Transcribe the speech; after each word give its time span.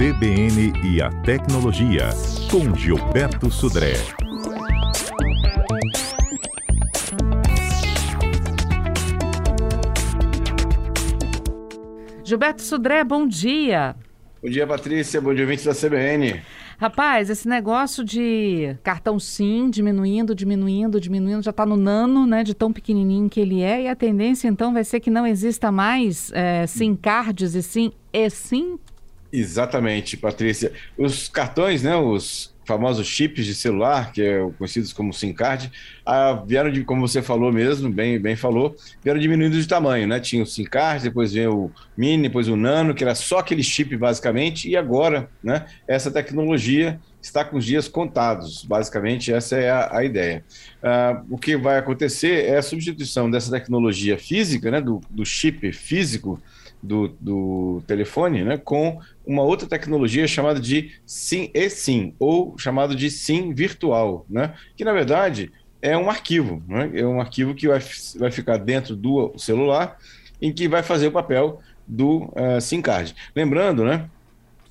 CBN 0.00 0.72
e 0.82 1.02
a 1.02 1.10
Tecnologia, 1.10 2.08
com 2.50 2.74
Gilberto 2.74 3.50
Sudré. 3.50 3.92
Gilberto 12.24 12.62
Sudré, 12.62 13.04
bom 13.04 13.26
dia. 13.26 13.94
Bom 14.42 14.48
dia, 14.48 14.66
Patrícia. 14.66 15.20
Bom 15.20 15.34
dia, 15.34 15.44
ouvintes 15.44 15.66
da 15.66 15.74
CBN. 15.74 16.40
Rapaz, 16.78 17.28
esse 17.28 17.46
negócio 17.46 18.02
de 18.02 18.74
cartão 18.82 19.18
SIM 19.18 19.68
diminuindo, 19.68 20.34
diminuindo, 20.34 20.98
diminuindo, 20.98 21.42
já 21.42 21.50
está 21.50 21.66
no 21.66 21.76
nano, 21.76 22.26
né, 22.26 22.42
de 22.42 22.54
tão 22.54 22.72
pequenininho 22.72 23.28
que 23.28 23.38
ele 23.38 23.60
é, 23.60 23.82
e 23.82 23.88
a 23.88 23.94
tendência 23.94 24.48
então 24.48 24.72
vai 24.72 24.82
ser 24.82 24.98
que 25.00 25.10
não 25.10 25.26
exista 25.26 25.70
mais 25.70 26.32
é, 26.32 26.66
SIM 26.66 26.96
cards 26.96 27.54
e 27.54 27.62
sim 27.62 27.92
e-SIM? 28.14 28.78
Exatamente, 29.32 30.16
Patrícia. 30.16 30.72
Os 30.98 31.28
cartões, 31.28 31.82
né, 31.82 31.94
os 31.96 32.52
famosos 32.70 33.06
chips 33.06 33.46
de 33.46 33.54
celular, 33.54 34.12
que 34.12 34.22
é 34.22 34.48
conhecidos 34.56 34.92
como 34.92 35.12
SIM 35.12 35.32
card, 35.32 35.72
ah, 36.06 36.40
vieram 36.46 36.70
de, 36.70 36.84
como 36.84 37.06
você 37.06 37.20
falou 37.20 37.52
mesmo, 37.52 37.90
bem, 37.90 38.16
bem 38.18 38.36
falou, 38.36 38.76
vieram 39.02 39.18
diminuindo 39.18 39.60
de 39.60 39.66
tamanho, 39.66 40.06
né? 40.06 40.20
Tinha 40.20 40.42
o 40.42 40.46
SIM 40.46 40.64
card, 40.64 41.02
depois 41.02 41.32
veio 41.32 41.52
o 41.52 41.72
mini, 41.96 42.24
depois 42.24 42.46
o 42.46 42.54
nano, 42.54 42.94
que 42.94 43.02
era 43.02 43.14
só 43.16 43.38
aquele 43.38 43.62
chip 43.62 43.96
basicamente, 43.96 44.68
e 44.68 44.76
agora, 44.76 45.28
né, 45.42 45.66
essa 45.88 46.12
tecnologia 46.12 47.00
está 47.20 47.44
com 47.44 47.56
os 47.56 47.64
dias 47.64 47.88
contados. 47.88 48.64
Basicamente, 48.64 49.32
essa 49.32 49.56
é 49.56 49.68
a, 49.68 49.96
a 49.98 50.04
ideia. 50.04 50.44
Ah, 50.80 51.22
o 51.28 51.36
que 51.36 51.56
vai 51.56 51.76
acontecer 51.76 52.46
é 52.46 52.56
a 52.56 52.62
substituição 52.62 53.28
dessa 53.28 53.50
tecnologia 53.50 54.16
física, 54.16 54.70
né, 54.70 54.80
do, 54.80 55.00
do 55.10 55.26
chip 55.26 55.72
físico, 55.72 56.40
do, 56.82 57.08
do 57.20 57.82
telefone, 57.86 58.42
né, 58.42 58.56
com 58.56 58.98
uma 59.26 59.42
outra 59.42 59.68
tecnologia 59.68 60.26
chamada 60.26 60.58
de 60.58 60.92
SIM 61.04 61.50
eSIM, 61.52 62.14
ou 62.18 62.58
chamado 62.58 62.94
de 62.94 63.10
SIM 63.10 63.52
virtual, 63.54 64.24
né, 64.28 64.54
que 64.76 64.84
na 64.84 64.92
verdade 64.92 65.52
é 65.82 65.96
um 65.96 66.10
arquivo, 66.10 66.62
né, 66.66 66.90
é 66.94 67.06
um 67.06 67.20
arquivo 67.20 67.54
que 67.54 67.68
vai, 67.68 67.80
vai 68.18 68.30
ficar 68.30 68.56
dentro 68.56 68.96
do 68.96 69.32
celular, 69.36 69.98
em 70.40 70.52
que 70.52 70.68
vai 70.68 70.82
fazer 70.82 71.08
o 71.08 71.12
papel 71.12 71.60
do 71.86 72.24
uh, 72.34 72.60
SIM 72.60 72.80
card. 72.80 73.14
Lembrando, 73.34 73.84
né, 73.84 74.08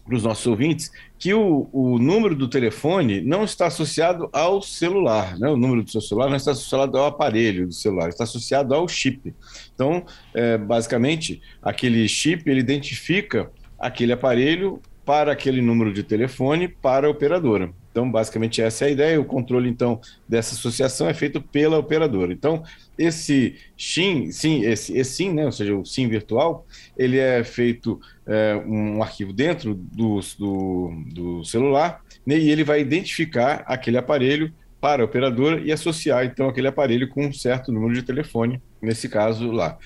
para 0.09 0.17
os 0.17 0.23
nossos 0.23 0.45
ouvintes 0.47 0.91
que 1.17 1.33
o, 1.33 1.69
o 1.71 1.99
número 1.99 2.35
do 2.35 2.47
telefone 2.47 3.21
não 3.21 3.43
está 3.43 3.67
associado 3.67 4.27
ao 4.33 4.61
celular, 4.61 5.37
né? 5.37 5.47
O 5.49 5.55
número 5.55 5.83
do 5.83 5.91
seu 5.91 6.01
celular 6.01 6.29
não 6.29 6.35
está 6.35 6.51
associado 6.51 6.97
ao 6.97 7.05
aparelho 7.05 7.67
do 7.67 7.73
celular, 7.73 8.09
está 8.09 8.23
associado 8.23 8.73
ao 8.73 8.87
chip. 8.87 9.33
Então, 9.73 10.03
é, 10.33 10.57
basicamente, 10.57 11.41
aquele 11.61 12.07
chip 12.07 12.49
ele 12.49 12.59
identifica 12.59 13.51
aquele 13.77 14.11
aparelho 14.11 14.81
para 15.05 15.31
aquele 15.31 15.61
número 15.61 15.93
de 15.93 16.03
telefone 16.03 16.67
para 16.67 17.07
a 17.07 17.09
operadora. 17.09 17.71
Então, 17.99 18.09
basicamente, 18.09 18.61
essa 18.61 18.85
é 18.85 18.87
a 18.87 18.91
ideia. 18.91 19.19
O 19.19 19.25
controle, 19.25 19.69
então, 19.69 19.99
dessa 20.27 20.55
associação 20.55 21.09
é 21.09 21.13
feito 21.13 21.41
pela 21.41 21.77
operadora. 21.77 22.31
Então, 22.31 22.63
esse 22.97 23.57
SIM, 23.77 24.31
sim, 24.31 24.63
esse, 24.63 24.97
esse 24.97 25.11
SIM, 25.11 25.33
né, 25.33 25.45
ou 25.45 25.51
seja, 25.51 25.75
o 25.75 25.85
SIM 25.85 26.07
virtual, 26.07 26.65
ele 26.97 27.17
é 27.17 27.43
feito 27.43 27.99
é, 28.25 28.55
um 28.65 29.03
arquivo 29.03 29.33
dentro 29.33 29.75
do, 29.75 30.21
do, 30.37 31.03
do 31.13 31.43
celular 31.43 32.01
né, 32.25 32.37
e 32.37 32.49
ele 32.49 32.63
vai 32.63 32.79
identificar 32.79 33.65
aquele 33.65 33.97
aparelho 33.97 34.53
para 34.79 35.01
a 35.01 35.05
operadora 35.05 35.59
e 35.59 35.73
associar, 35.73 36.23
então, 36.23 36.47
aquele 36.47 36.69
aparelho 36.69 37.09
com 37.09 37.25
um 37.25 37.33
certo 37.33 37.69
número 37.69 37.93
de 37.93 38.03
telefone, 38.03 38.61
nesse 38.81 39.09
caso 39.09 39.51
lá. 39.51 39.77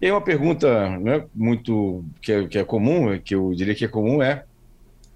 E 0.00 0.06
aí 0.06 0.12
uma 0.12 0.22
pergunta 0.22 0.98
né, 1.00 1.26
muito 1.34 2.02
que 2.22 2.32
é, 2.32 2.46
que 2.46 2.58
é 2.58 2.64
comum, 2.64 3.18
que 3.18 3.34
eu 3.34 3.52
diria 3.52 3.74
que 3.74 3.84
é 3.84 3.88
comum, 3.88 4.22
é 4.22 4.44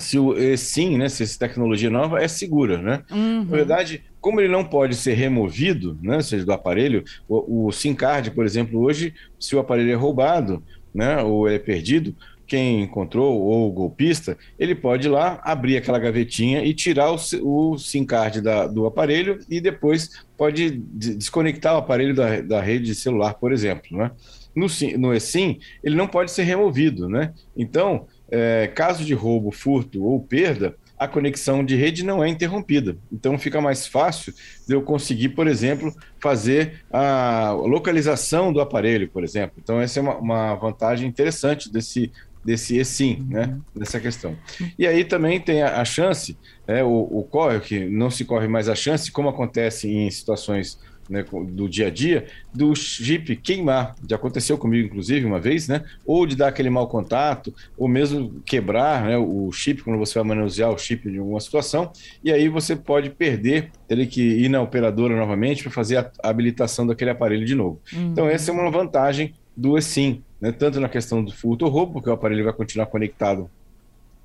se 0.03 0.19
o 0.19 0.35
sim, 0.57 0.99
né, 0.99 1.09
se 1.09 1.23
essa 1.23 1.39
tecnologia 1.39 1.91
nova 1.91 2.23
é 2.23 2.29
segura, 2.29 2.79
né? 2.79 3.03
Uhum. 3.11 3.45
Na 3.45 3.57
verdade, 3.57 4.03
como 4.21 4.41
ele 4.41 4.49
não 4.49 4.65
pode 4.65 4.95
ser 4.95 5.15
removido, 5.15 5.99
né, 6.03 6.21
seja 6.23 6.45
do 6.45 6.53
aparelho, 6.53 7.05
o, 7.29 7.67
o 7.67 7.73
SIM 7.73 7.95
card, 7.95 8.31
por 8.33 8.45
exemplo, 8.45 8.81
hoje, 8.81 9.15
se 9.39 9.57
o 9.57 9.59
aparelho 9.59 9.93
é 9.93 9.95
roubado, 9.95 10.63
né, 10.95 11.23
ou 11.23 11.49
é 11.49 11.59
perdido, 11.59 12.15
quem 12.47 12.83
encontrou 12.83 13.41
ou 13.41 13.69
o 13.69 13.73
golpista, 13.73 14.37
ele 14.59 14.75
pode 14.75 15.09
ir 15.09 15.11
lá 15.11 15.41
abrir 15.43 15.79
aquela 15.79 15.99
gavetinha 15.99 16.63
e 16.63 16.75
tirar 16.75 17.11
o, 17.11 17.17
o 17.43 17.79
SIM 17.79 18.05
card 18.05 18.43
da, 18.43 18.67
do 18.67 18.85
aparelho 18.85 19.39
e 19.49 19.59
depois 19.59 20.23
pode 20.37 20.71
desconectar 20.71 21.75
o 21.75 21.79
aparelho 21.79 22.15
da, 22.15 22.43
da 22.43 22.61
rede 22.61 22.95
celular, 22.95 23.35
por 23.35 23.53
exemplo, 23.53 23.97
né? 23.97 24.11
No, 24.55 24.67
no 24.99 25.15
eSIM, 25.15 25.61
ele 25.83 25.97
não 25.97 26.07
pode 26.07 26.31
ser 26.31 26.43
removido, 26.43 27.09
né? 27.09 27.33
Então, 27.57 28.07
é, 28.33 28.67
caso 28.67 29.05
de 29.05 29.13
roubo, 29.13 29.53
furto 29.53 30.03
ou 30.03 30.19
perda, 30.19 30.75
a 30.99 31.07
conexão 31.07 31.65
de 31.65 31.77
rede 31.77 32.05
não 32.05 32.25
é 32.25 32.29
interrompida. 32.29 32.97
Então 33.13 33.39
fica 33.39 33.61
mais 33.61 33.87
fácil 33.87 34.33
de 34.67 34.75
eu 34.75 34.83
conseguir, 34.83 35.31
por 35.31 35.47
exemplo, 35.47 35.95
fazer 36.21 36.85
a 36.91 37.51
localização 37.53 38.53
do 38.53 38.61
aparelho, 38.61 39.09
por 39.09 39.23
exemplo. 39.23 39.57
Então 39.63 39.81
essa 39.81 39.99
é 39.99 40.03
uma, 40.03 40.17
uma 40.17 40.55
vantagem 40.55 41.09
interessante 41.09 41.71
desse 41.71 42.11
desse 42.45 42.77
eSIM, 42.77 43.25
né, 43.31 43.45
uhum. 43.45 43.61
nessa 43.77 44.01
questão. 44.01 44.37
E 44.77 44.85
aí 44.85 45.05
também 45.05 45.39
tem 45.39 45.63
a, 45.63 45.81
a 45.81 45.85
chance, 45.85 46.37
é, 46.67 46.83
o, 46.83 46.89
o 46.89 47.23
corre, 47.23 47.61
que 47.61 47.85
não 47.85 48.11
se 48.11 48.25
corre 48.25 48.49
mais 48.49 48.69
a 48.69 48.75
chance, 48.75 49.13
como 49.13 49.29
acontece 49.29 49.89
em 49.89 50.11
situações 50.11 50.77
né, 51.09 51.25
do 51.51 51.69
dia 51.69 51.89
a 51.89 51.91
dia, 51.91 52.27
do 52.53 52.75
chip 52.75 53.37
queimar. 53.37 53.95
Já 54.09 54.17
aconteceu 54.17 54.57
comigo, 54.57 54.87
inclusive, 54.87 55.25
uma 55.27 55.41
vez, 55.41 55.69
né? 55.69 55.85
Ou 56.07 56.27
de 56.27 56.37
dar 56.37 56.49
aquele 56.49 56.71
mau 56.71 56.89
contato, 56.89 57.55
ou 57.77 57.89
mesmo 57.89 58.41
quebrar 58.45 59.05
né, 59.05 59.17
o 59.17 59.51
chip 59.53 59.83
quando 59.83 59.99
você 59.99 60.19
vai 60.19 60.29
manusear 60.29 60.71
o 60.71 60.79
chip 60.79 61.11
de 61.11 61.19
alguma 61.19 61.41
situação, 61.41 61.93
e 62.23 62.33
aí 62.33 62.49
você 62.49 62.77
pode 62.77 63.11
perder, 63.11 63.71
ter 63.89 64.07
que 64.07 64.23
ir 64.23 64.49
na 64.49 64.61
operadora 64.61 65.17
novamente 65.17 65.63
para 65.63 65.73
fazer 65.73 65.99
a 65.99 66.11
habilitação 66.23 66.87
daquele 66.87 67.11
aparelho 67.11 67.45
de 67.45 67.55
novo. 67.55 67.81
Uhum. 67.93 68.11
Então, 68.13 68.29
essa 68.29 68.51
é 68.51 68.55
uma 68.55 68.71
vantagem 68.71 69.35
do 69.57 69.77
eSIM, 69.77 70.23
né? 70.41 70.53
tanto 70.53 70.81
na 70.81 70.89
questão 70.89 71.23
do 71.23 71.33
furto 71.33 71.65
ou 71.65 71.71
roubo, 71.71 71.95
porque 71.95 72.09
o 72.09 72.13
aparelho 72.13 72.45
vai 72.45 72.53
continuar 72.53 72.87
conectado 72.87 73.51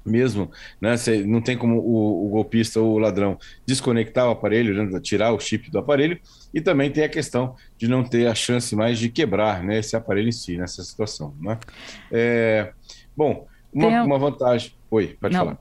mesmo, 0.07 0.49
né? 0.81 0.95
Você 0.95 1.23
não 1.23 1.41
tem 1.41 1.57
como 1.57 1.77
o, 1.79 2.25
o, 2.25 2.29
golpista 2.29 2.79
ou 2.79 2.95
o 2.95 2.97
ladrão 2.97 3.37
desconectar 3.65 4.27
o 4.27 4.31
aparelho, 4.31 4.83
né? 4.83 4.99
tirar 4.99 5.33
o 5.33 5.39
chip 5.39 5.69
do 5.69 5.79
aparelho, 5.79 6.19
e 6.53 6.61
também 6.61 6.89
tem 6.89 7.03
a 7.03 7.09
questão 7.09 7.55
de 7.77 7.87
não 7.87 8.03
ter 8.03 8.27
a 8.27 8.35
chance 8.35 8.75
mais 8.75 8.97
de 8.97 9.09
quebrar 9.09 9.63
né, 9.63 9.79
esse 9.79 9.95
aparelho 9.95 10.29
em 10.29 10.31
si, 10.31 10.57
nessa 10.57 10.83
situação. 10.83 11.35
Né? 11.39 11.59
É, 12.11 12.71
bom, 13.15 13.47
uma, 13.73 13.87
tem... 13.89 13.99
uma 13.99 14.17
vantagem. 14.17 14.73
Oi, 14.89 15.17
pode 15.19 15.33
não, 15.33 15.45
falar. 15.45 15.57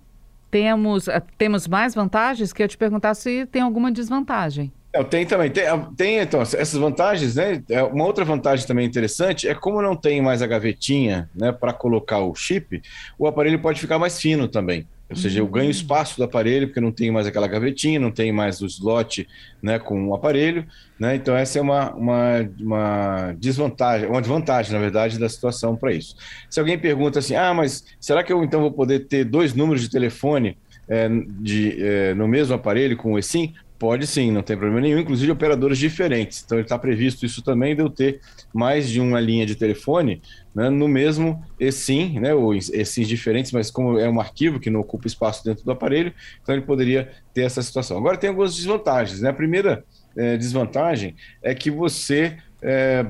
Temos, 0.50 1.08
eh, 1.08 1.22
temos 1.36 1.66
mais 1.66 1.94
vantagens 1.94 2.52
que 2.52 2.62
eu 2.62 2.68
te 2.68 2.78
perguntar 2.78 3.14
se 3.14 3.46
tem 3.46 3.62
alguma 3.62 3.90
desvantagem. 3.90 4.72
É, 4.96 5.04
tem 5.04 5.26
também. 5.26 5.50
Tem, 5.50 5.64
tem, 5.96 6.18
então, 6.18 6.40
essas 6.40 6.74
vantagens, 6.74 7.36
né? 7.36 7.62
É, 7.68 7.82
uma 7.82 8.04
outra 8.04 8.24
vantagem 8.24 8.66
também 8.66 8.86
interessante 8.86 9.46
é 9.46 9.54
como 9.54 9.82
não 9.82 9.94
tem 9.94 10.22
mais 10.22 10.40
a 10.40 10.46
gavetinha 10.46 11.28
né, 11.34 11.52
para 11.52 11.72
colocar 11.72 12.20
o 12.20 12.34
chip, 12.34 12.80
o 13.18 13.26
aparelho 13.26 13.58
pode 13.58 13.78
ficar 13.78 13.98
mais 13.98 14.20
fino 14.20 14.48
também. 14.48 14.86
Ou 15.08 15.14
seja, 15.14 15.38
eu 15.38 15.46
ganho 15.46 15.68
hum. 15.68 15.70
espaço 15.70 16.16
do 16.16 16.24
aparelho, 16.24 16.66
porque 16.66 16.80
não 16.80 16.90
tem 16.90 17.12
mais 17.12 17.26
aquela 17.28 17.46
gavetinha, 17.46 18.00
não 18.00 18.10
tem 18.10 18.32
mais 18.32 18.60
o 18.60 18.66
slot 18.66 19.28
né, 19.62 19.78
com 19.78 20.08
o 20.08 20.14
aparelho. 20.14 20.66
Né? 20.98 21.14
Então, 21.14 21.36
essa 21.36 21.58
é 21.58 21.62
uma, 21.62 21.94
uma, 21.94 22.50
uma 22.58 23.32
desvantagem, 23.38 24.08
uma 24.08 24.20
desvantagem, 24.20 24.72
na 24.72 24.80
verdade, 24.80 25.18
da 25.18 25.28
situação 25.28 25.76
para 25.76 25.92
isso. 25.92 26.16
Se 26.50 26.58
alguém 26.58 26.76
pergunta 26.76 27.20
assim, 27.20 27.36
ah, 27.36 27.54
mas 27.54 27.84
será 28.00 28.24
que 28.24 28.32
eu 28.32 28.42
então 28.42 28.60
vou 28.60 28.72
poder 28.72 29.06
ter 29.06 29.24
dois 29.24 29.54
números 29.54 29.82
de 29.82 29.90
telefone 29.90 30.58
é, 30.88 31.08
de, 31.38 31.76
é, 31.80 32.14
no 32.14 32.26
mesmo 32.26 32.54
aparelho 32.54 32.96
com 32.96 33.12
o 33.12 33.18
eSIM? 33.18 33.54
Pode 33.78 34.06
sim, 34.06 34.30
não 34.30 34.42
tem 34.42 34.56
problema 34.56 34.80
nenhum, 34.80 34.98
inclusive 34.98 35.30
operadores 35.30 35.76
diferentes. 35.76 36.42
Então 36.44 36.58
está 36.58 36.78
previsto 36.78 37.26
isso 37.26 37.42
também 37.42 37.76
de 37.76 37.82
eu 37.82 37.90
ter 37.90 38.20
mais 38.52 38.88
de 38.88 39.00
uma 39.00 39.20
linha 39.20 39.44
de 39.44 39.54
telefone 39.54 40.22
né, 40.54 40.70
no 40.70 40.88
mesmo 40.88 41.44
eSIM, 41.60 42.18
né, 42.18 42.32
ou 42.32 42.54
eSIMs 42.54 43.06
diferentes, 43.06 43.52
mas 43.52 43.70
como 43.70 43.98
é 43.98 44.08
um 44.08 44.18
arquivo 44.18 44.58
que 44.58 44.70
não 44.70 44.80
ocupa 44.80 45.06
espaço 45.06 45.44
dentro 45.44 45.62
do 45.62 45.70
aparelho, 45.70 46.14
então 46.42 46.54
ele 46.54 46.64
poderia 46.64 47.10
ter 47.34 47.42
essa 47.42 47.62
situação. 47.62 47.98
Agora 47.98 48.16
tem 48.16 48.30
algumas 48.30 48.56
desvantagens. 48.56 49.20
Né? 49.20 49.28
A 49.28 49.34
primeira 49.34 49.84
é, 50.16 50.38
desvantagem 50.38 51.14
é 51.42 51.54
que 51.54 51.70
você 51.70 52.38
é, 52.62 53.04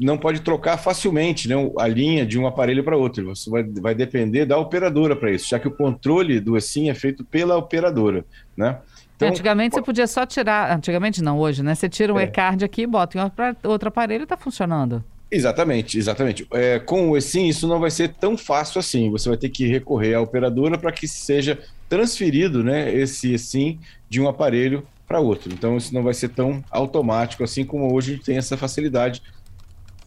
não 0.00 0.16
pode 0.16 0.40
trocar 0.40 0.78
facilmente 0.78 1.46
né, 1.46 1.54
a 1.78 1.86
linha 1.86 2.24
de 2.24 2.38
um 2.38 2.46
aparelho 2.46 2.82
para 2.82 2.96
outro. 2.96 3.26
Você 3.26 3.50
vai, 3.50 3.62
vai 3.62 3.94
depender 3.94 4.46
da 4.46 4.56
operadora 4.56 5.14
para 5.14 5.30
isso, 5.30 5.48
já 5.48 5.58
que 5.58 5.68
o 5.68 5.76
controle 5.76 6.40
do 6.40 6.56
eSIM 6.56 6.88
é 6.88 6.94
feito 6.94 7.22
pela 7.22 7.56
operadora. 7.56 8.24
Né? 8.56 8.78
Então, 9.16 9.28
antigamente 9.28 9.74
você 9.74 9.82
podia 9.82 10.06
só 10.06 10.26
tirar, 10.26 10.76
antigamente 10.76 11.22
não, 11.22 11.38
hoje, 11.38 11.62
né? 11.62 11.74
Você 11.74 11.88
tira 11.88 12.12
um 12.12 12.18
é. 12.18 12.24
e-card 12.24 12.64
aqui, 12.64 12.86
bota 12.86 13.18
em 13.18 13.68
outro 13.68 13.88
aparelho 13.88 14.22
e 14.22 14.24
está 14.24 14.36
funcionando. 14.36 15.02
Exatamente, 15.30 15.98
exatamente. 15.98 16.46
É, 16.52 16.78
com 16.78 17.10
o 17.10 17.16
eSIM, 17.16 17.48
isso 17.48 17.66
não 17.66 17.80
vai 17.80 17.90
ser 17.90 18.14
tão 18.14 18.36
fácil 18.36 18.78
assim. 18.78 19.10
Você 19.10 19.28
vai 19.28 19.38
ter 19.38 19.48
que 19.48 19.66
recorrer 19.66 20.14
à 20.14 20.20
operadora 20.20 20.78
para 20.78 20.92
que 20.92 21.08
seja 21.08 21.58
transferido 21.88 22.62
né, 22.62 22.94
esse 22.94 23.32
eSIM 23.32 23.80
de 24.08 24.20
um 24.20 24.28
aparelho 24.28 24.86
para 25.08 25.18
outro. 25.18 25.52
Então, 25.52 25.76
isso 25.76 25.94
não 25.94 26.02
vai 26.02 26.14
ser 26.14 26.28
tão 26.28 26.62
automático 26.70 27.42
assim 27.42 27.64
como 27.64 27.92
hoje 27.92 28.12
a 28.12 28.14
gente 28.16 28.24
tem 28.24 28.36
essa 28.36 28.56
facilidade 28.56 29.22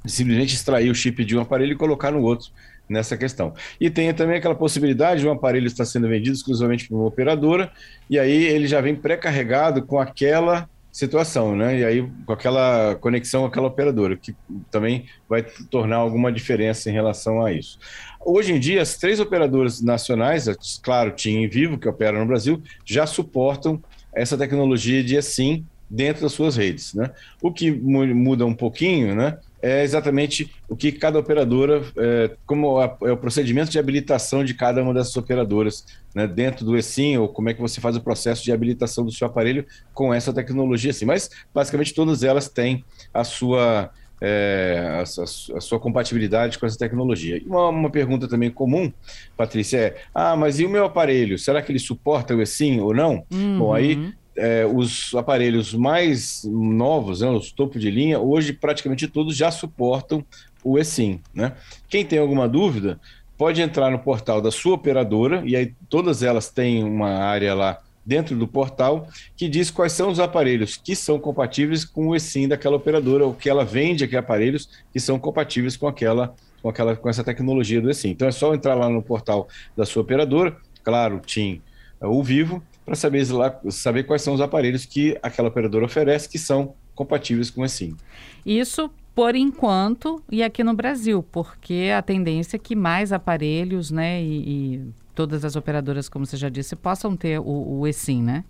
de 0.06 0.11
simplesmente 0.11 0.56
extrair 0.56 0.89
o 0.89 0.95
chip 0.95 1.25
de 1.25 1.35
um 1.35 1.41
aparelho 1.41 1.73
e 1.73 1.75
colocar 1.75 2.11
no 2.11 2.21
outro 2.21 2.51
nessa 2.89 3.15
questão. 3.15 3.53
E 3.80 3.89
tem 3.89 4.13
também 4.13 4.38
aquela 4.38 4.56
possibilidade 4.56 5.21
de 5.21 5.27
um 5.27 5.31
aparelho 5.31 5.68
estar 5.68 5.86
sendo 5.86 6.07
vendido 6.07 6.36
exclusivamente 6.36 6.88
por 6.88 6.95
uma 6.95 7.06
operadora, 7.06 7.71
e 8.09 8.18
aí 8.18 8.45
ele 8.47 8.68
já 8.68 8.81
vem 8.81 8.95
pré-carregado 8.95 9.83
com 9.83 10.00
aquela 10.00 10.68
situação, 10.91 11.56
né? 11.56 11.80
E 11.80 11.86
aí 11.86 12.09
com 12.25 12.33
aquela 12.33 12.95
conexão 12.95 13.41
com 13.41 13.47
aquela 13.47 13.68
operadora, 13.68 14.18
que 14.18 14.36
também 14.71 15.06
vai 15.30 15.44
tornar 15.69 15.97
alguma 15.97 16.31
diferença 16.31 16.89
em 16.89 16.94
relação 16.94 17.45
a 17.45 17.53
isso. 17.53 17.77
Hoje 18.25 18.53
em 18.53 18.59
dia, 18.59 18.81
as 18.81 18.97
três 18.97 19.19
operadoras 19.19 19.81
nacionais, 19.81 20.47
claro, 20.81 21.12
TIM 21.12 21.44
e 21.44 21.47
Vivo, 21.47 21.77
que 21.77 21.88
operam 21.88 22.19
no 22.19 22.25
Brasil, 22.25 22.62
já 22.83 23.06
suportam 23.06 23.81
essa 24.13 24.38
tecnologia 24.38 25.03
de 25.03 25.15
assim 25.15 25.63
dentro 25.89 26.24
das 26.24 26.33
suas 26.33 26.57
redes, 26.57 26.94
né? 26.94 27.12
O 27.42 27.51
que 27.51 27.71
muda 27.71 28.45
um 28.45 28.53
pouquinho, 28.53 29.15
né? 29.15 29.38
É 29.61 29.83
exatamente 29.83 30.51
o 30.67 30.75
que 30.75 30.91
cada 30.91 31.19
operadora, 31.19 31.83
é, 31.97 32.31
como 32.45 32.79
a, 32.79 32.97
é 33.03 33.11
o 33.11 33.17
procedimento 33.17 33.69
de 33.69 33.79
habilitação 33.79 34.44
de 34.44 34.53
cada 34.53 34.81
uma 34.81 34.94
dessas 34.94 35.15
operadoras 35.17 35.85
né, 36.15 36.27
dentro 36.27 36.65
do 36.65 36.77
eSIM, 36.77 37.17
ou 37.17 37.27
como 37.27 37.50
é 37.50 37.53
que 37.53 37.61
você 37.61 37.81
faz 37.81 37.95
o 37.95 38.01
processo 38.01 38.44
de 38.44 38.51
habilitação 38.51 39.06
do 39.06 39.11
seu 39.11 39.27
aparelho 39.27 39.65
com 39.94 40.13
essa 40.13 40.33
tecnologia. 40.33 40.91
Assim. 40.91 41.06
Mas, 41.06 41.29
basicamente, 41.53 41.94
todas 41.94 42.23
elas 42.23 42.47
têm 42.47 42.85
a 43.13 43.23
sua, 43.23 43.91
é, 44.21 44.81
a, 44.91 45.00
a, 45.00 45.57
a, 45.57 45.61
sua 45.61 45.79
compatibilidade 45.79 46.57
com 46.57 46.65
essa 46.65 46.77
tecnologia. 46.77 47.38
E 47.38 47.45
uma, 47.45 47.67
uma, 47.69 47.89
pergunta 47.89 48.27
também 48.27 48.50
comum, 48.50 48.91
Patrícia, 49.35 49.77
é: 49.77 49.97
ah, 50.15 50.35
mas 50.35 50.59
e 50.59 50.65
o 50.65 50.69
meu 50.69 50.85
aparelho? 50.85 51.38
Será 51.38 51.61
que 51.61 51.71
ele 51.71 51.79
suporta 51.79 52.35
o 52.35 52.41
eSIM 52.41 52.79
ou 52.79 52.94
não? 52.94 53.25
Uhum. 53.31 53.59
Bom, 53.59 53.73
aí 53.73 54.13
é, 54.39 54.65
os 54.65 55.13
aparelhos 55.15 55.74
mais 55.74 56.44
novos, 56.45 57.21
né, 57.21 57.30
os 57.30 57.51
topo 57.51 57.77
de 57.77 57.91
linha, 57.91 58.19
hoje 58.19 58.53
praticamente 58.53 59.07
todos 59.07 59.36
já 59.36 59.51
suportam 59.51 60.24
o 60.63 60.80
eSIM. 60.80 61.19
Né? 61.33 61.53
Quem 61.89 62.06
tem 62.06 62.19
alguma 62.19 62.47
dúvida, 62.47 63.00
pode 63.38 63.62
entrar 63.62 63.89
no 63.89 64.00
portal 64.00 64.41
da 64.41 64.51
sua 64.51 64.75
operadora, 64.75 65.44
e 65.45 65.56
aí 65.56 65.74
todas 65.89 66.24
elas 66.24 66.50
têm 66.50 66.83
uma 66.83 67.09
área 67.09 67.53
lá 67.53 67.80
dentro 68.06 68.36
do 68.36 68.47
portal 68.47 69.07
que 69.38 69.47
diz 69.47 69.69
quais 69.69 69.91
são 69.91 70.09
os 70.09 70.19
aparelhos 70.19 70.75
que 70.75 70.95
são 70.95 71.19
compatíveis 71.19 71.85
com 71.85 72.07
o 72.07 72.15
eSIM 72.15 72.47
daquela 72.47 72.75
operadora, 72.75 73.25
ou 73.25 73.33
que 73.33 73.50
ela 73.50 73.63
vende 73.63 74.03
aqui 74.03 74.18
aparelhos 74.18 74.69
que 74.92 75.00
são 75.00 75.19
compatíveis 75.19 75.77
com 75.77 75.88
aquela 75.88 76.33
com 76.62 76.68
aquela 76.68 76.94
com 76.95 77.07
essa 77.07 77.24
tecnologia 77.24 77.80
do 77.80 77.89
eSIM. 77.89 78.09
Então 78.09 78.27
é 78.27 78.31
só 78.31 78.53
entrar 78.53 78.75
lá 78.75 78.89
no 78.89 79.01
portal 79.01 79.47
da 79.77 79.85
sua 79.85 80.01
operadora, 80.01 80.57
claro, 80.83 81.21
TIM 81.25 81.62
ou 82.01 82.21
Vivo, 82.24 82.62
para 82.89 82.95
saber, 82.95 83.24
saber 83.69 84.03
quais 84.03 84.24
são 84.24 84.33
os 84.33 84.41
aparelhos 84.41 84.83
que 84.83 85.15
aquela 85.21 85.50
operadora 85.50 85.86
oferece 85.86 86.27
que 86.27 86.39
são 86.39 86.74
compatíveis 86.95 87.51
com 87.51 87.62
o 87.62 87.65
eSIM. 87.65 87.95
Isso 88.44 88.89
por 89.13 89.36
enquanto 89.36 90.24
e 90.31 90.41
aqui 90.41 90.63
no 90.63 90.74
Brasil, 90.74 91.24
porque 91.31 91.91
a 91.95 92.01
tendência 92.01 92.56
é 92.56 92.59
que 92.59 92.75
mais 92.75 93.13
aparelhos, 93.13 93.91
né, 93.91 94.24
e, 94.24 94.75
e 94.75 94.81
todas 95.13 95.45
as 95.45 95.56
operadoras, 95.56 96.09
como 96.09 96.25
você 96.25 96.36
já 96.36 96.50
disse, 96.50 96.75
possam 96.75 97.15
ter 97.15 97.39
o, 97.39 97.80
o 97.80 97.88
eSIM, 97.88 98.24
né? 98.24 98.44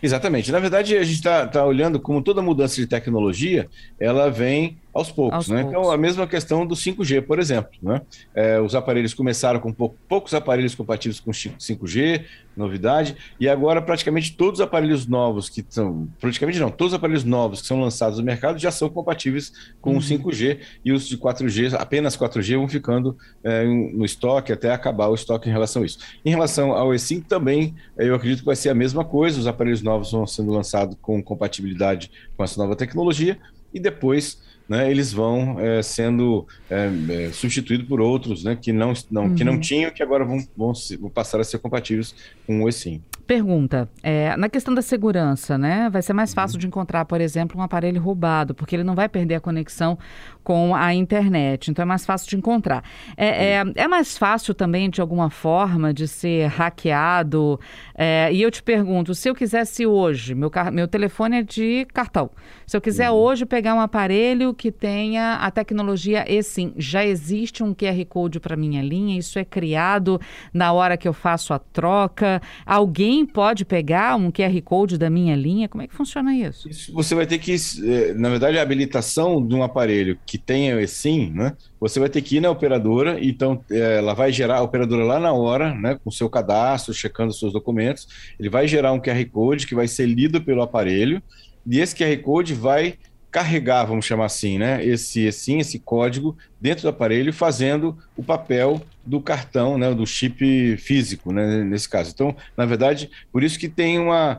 Exatamente. 0.00 0.52
Na 0.52 0.60
verdade, 0.60 0.96
a 0.96 1.02
gente 1.02 1.16
está 1.16 1.44
tá 1.48 1.64
olhando 1.64 1.98
como 1.98 2.22
toda 2.22 2.40
mudança 2.40 2.76
de 2.76 2.86
tecnologia, 2.86 3.68
ela 3.98 4.30
vem 4.30 4.78
aos 4.94 5.10
poucos, 5.10 5.34
aos 5.34 5.48
né? 5.48 5.62
Poucos. 5.62 5.78
Então, 5.78 5.90
a 5.90 5.98
mesma 5.98 6.26
questão 6.26 6.64
do 6.64 6.74
5G, 6.74 7.22
por 7.22 7.40
exemplo, 7.40 7.72
né? 7.82 8.00
É, 8.34 8.60
os 8.60 8.74
aparelhos 8.74 9.12
começaram 9.12 9.58
com 9.58 9.72
pou, 9.72 9.96
poucos 10.08 10.32
aparelhos 10.32 10.74
compatíveis 10.74 11.18
com 11.18 11.32
5G, 11.32 12.24
novidade, 12.56 13.16
e 13.40 13.48
agora 13.48 13.82
praticamente 13.82 14.36
todos 14.36 14.60
os 14.60 14.64
aparelhos 14.64 15.06
novos 15.06 15.48
que 15.48 15.64
são, 15.68 16.08
praticamente 16.20 16.60
não, 16.60 16.70
todos 16.70 16.92
os 16.92 16.96
aparelhos 16.96 17.24
novos 17.24 17.60
que 17.60 17.66
são 17.66 17.80
lançados 17.80 18.18
no 18.18 18.24
mercado 18.24 18.58
já 18.58 18.70
são 18.70 18.88
compatíveis 18.88 19.52
com 19.80 19.90
uhum. 19.90 19.96
o 19.96 20.00
5G, 20.00 20.60
e 20.84 20.92
os 20.92 21.08
de 21.08 21.18
4G, 21.18 21.74
apenas 21.74 22.16
4G, 22.16 22.56
vão 22.56 22.68
ficando 22.68 23.16
é, 23.42 23.64
no 23.64 24.04
estoque 24.04 24.52
até 24.52 24.70
acabar 24.70 25.08
o 25.08 25.14
estoque 25.14 25.48
em 25.48 25.52
relação 25.52 25.82
a 25.82 25.86
isso. 25.86 25.98
Em 26.24 26.30
relação 26.30 26.72
ao 26.72 26.94
eSIM 26.94 27.20
também, 27.20 27.74
eu 27.96 28.14
acredito 28.14 28.40
que 28.40 28.46
vai 28.46 28.56
ser 28.56 28.68
a 28.68 28.74
mesma 28.74 29.04
coisa, 29.04 29.40
os 29.40 29.48
aparelhos 29.48 29.82
novos 29.82 30.12
vão 30.12 30.24
sendo 30.26 30.52
lançados 30.52 30.96
com 31.02 31.20
compatibilidade 31.20 32.10
com 32.36 32.44
essa 32.44 32.60
nova 32.60 32.76
tecnologia, 32.76 33.38
e 33.72 33.80
depois 33.80 34.40
né, 34.68 34.90
eles 34.90 35.12
vão 35.12 35.60
é, 35.60 35.82
sendo 35.82 36.46
é, 36.70 36.90
é, 37.10 37.32
substituídos 37.32 37.86
por 37.86 38.00
outros 38.00 38.44
né, 38.44 38.56
que, 38.56 38.72
não, 38.72 38.92
não, 39.10 39.24
uhum. 39.24 39.34
que 39.34 39.44
não 39.44 39.60
tinham, 39.60 39.90
que 39.90 40.02
agora 40.02 40.24
vão, 40.24 40.38
vão, 40.56 40.72
vão, 41.00 41.10
passar 41.10 41.40
a 41.40 41.44
ser 41.44 41.58
compatíveis 41.58 42.14
com 42.46 42.62
o 42.62 42.68
eSIM. 42.68 43.02
Pergunta, 43.26 43.88
é, 44.02 44.36
na 44.36 44.48
questão 44.48 44.74
da 44.74 44.82
segurança, 44.82 45.56
né? 45.56 45.88
Vai 45.90 46.02
ser 46.02 46.12
mais 46.12 46.30
uhum. 46.30 46.34
fácil 46.34 46.56
uhum. 46.56 46.60
de 46.60 46.66
encontrar, 46.66 47.04
por 47.04 47.20
exemplo, 47.20 47.58
um 47.58 47.62
aparelho 47.62 48.00
roubado, 48.00 48.54
porque 48.54 48.76
ele 48.76 48.84
não 48.84 48.94
vai 48.94 49.08
perder 49.08 49.36
a 49.36 49.40
conexão 49.40 49.98
com 50.44 50.74
a 50.74 50.94
internet, 50.94 51.70
então 51.70 51.82
é 51.82 51.86
mais 51.86 52.04
fácil 52.04 52.28
de 52.28 52.36
encontrar. 52.36 52.84
É, 53.16 53.54
é, 53.54 53.64
é 53.74 53.88
mais 53.88 54.16
fácil 54.16 54.54
também, 54.54 54.90
de 54.90 55.00
alguma 55.00 55.30
forma, 55.30 55.92
de 55.92 56.06
ser 56.06 56.46
hackeado. 56.46 57.58
É, 57.94 58.30
e 58.32 58.42
eu 58.42 58.50
te 58.50 58.62
pergunto, 58.62 59.14
se 59.14 59.28
eu 59.28 59.34
quisesse 59.34 59.86
hoje, 59.86 60.34
meu, 60.34 60.50
meu 60.72 60.86
telefone 60.86 61.38
é 61.38 61.42
de 61.42 61.86
cartão, 61.92 62.30
se 62.66 62.76
eu 62.76 62.80
quiser 62.80 63.10
uhum. 63.10 63.16
hoje 63.16 63.46
pegar 63.46 63.74
um 63.74 63.80
aparelho 63.80 64.54
que 64.54 64.70
tenha 64.70 65.36
a 65.36 65.50
tecnologia 65.50 66.24
eSIM, 66.30 66.74
já 66.76 67.04
existe 67.04 67.62
um 67.62 67.74
QR 67.74 68.04
Code 68.06 68.38
para 68.38 68.56
minha 68.56 68.82
linha? 68.82 69.18
Isso 69.18 69.38
é 69.38 69.44
criado 69.44 70.20
na 70.52 70.72
hora 70.72 70.96
que 70.96 71.08
eu 71.08 71.12
faço 71.12 71.52
a 71.52 71.58
troca? 71.58 72.40
Alguém 72.66 73.14
alguém 73.14 73.24
pode 73.26 73.64
pegar 73.64 74.16
um 74.16 74.30
QR 74.30 74.60
Code 74.62 74.98
da 74.98 75.08
minha 75.08 75.34
linha? 75.34 75.68
Como 75.68 75.82
é 75.82 75.86
que 75.86 75.94
funciona 75.94 76.34
isso? 76.34 76.68
isso 76.68 76.92
você 76.92 77.14
vai 77.14 77.26
ter 77.26 77.38
que, 77.38 77.54
eh, 77.54 78.14
na 78.14 78.28
verdade, 78.28 78.58
a 78.58 78.62
habilitação 78.62 79.44
de 79.44 79.54
um 79.54 79.62
aparelho 79.62 80.18
que 80.26 80.33
tenha 80.38 80.80
eSIM, 80.80 81.30
né? 81.30 81.56
Você 81.80 82.00
vai 82.00 82.08
ter 82.08 82.22
que 82.22 82.36
ir 82.36 82.40
na 82.40 82.50
operadora, 82.50 83.18
então 83.22 83.62
eh, 83.70 83.98
ela 83.98 84.14
vai 84.14 84.32
gerar 84.32 84.58
a 84.58 84.62
operadora 84.62 85.04
lá 85.04 85.20
na 85.20 85.32
hora, 85.32 85.74
né? 85.74 85.98
Com 86.02 86.10
seu 86.10 86.28
cadastro, 86.28 86.94
checando 86.94 87.32
seus 87.32 87.52
documentos. 87.52 88.08
Ele 88.38 88.48
vai 88.48 88.66
gerar 88.66 88.92
um 88.92 89.00
QR 89.00 89.24
Code 89.30 89.66
que 89.66 89.74
vai 89.74 89.88
ser 89.88 90.06
lido 90.06 90.42
pelo 90.42 90.62
aparelho, 90.62 91.22
e 91.66 91.80
esse 91.80 91.94
QR 91.94 92.16
Code 92.22 92.54
vai 92.54 92.98
carregar, 93.34 93.84
vamos 93.84 94.04
chamar 94.04 94.26
assim, 94.26 94.58
né, 94.58 94.84
esse 94.86 95.32
sim, 95.32 95.58
esse 95.58 95.80
código 95.80 96.36
dentro 96.60 96.82
do 96.82 96.88
aparelho, 96.88 97.32
fazendo 97.32 97.98
o 98.16 98.22
papel 98.22 98.80
do 99.04 99.20
cartão, 99.20 99.76
né, 99.76 99.92
do 99.92 100.06
chip 100.06 100.76
físico, 100.76 101.32
né, 101.32 101.64
nesse 101.64 101.88
caso. 101.88 102.12
Então, 102.14 102.36
na 102.56 102.64
verdade, 102.64 103.10
por 103.32 103.42
isso 103.42 103.58
que 103.58 103.68
tem 103.68 103.98
uma 103.98 104.38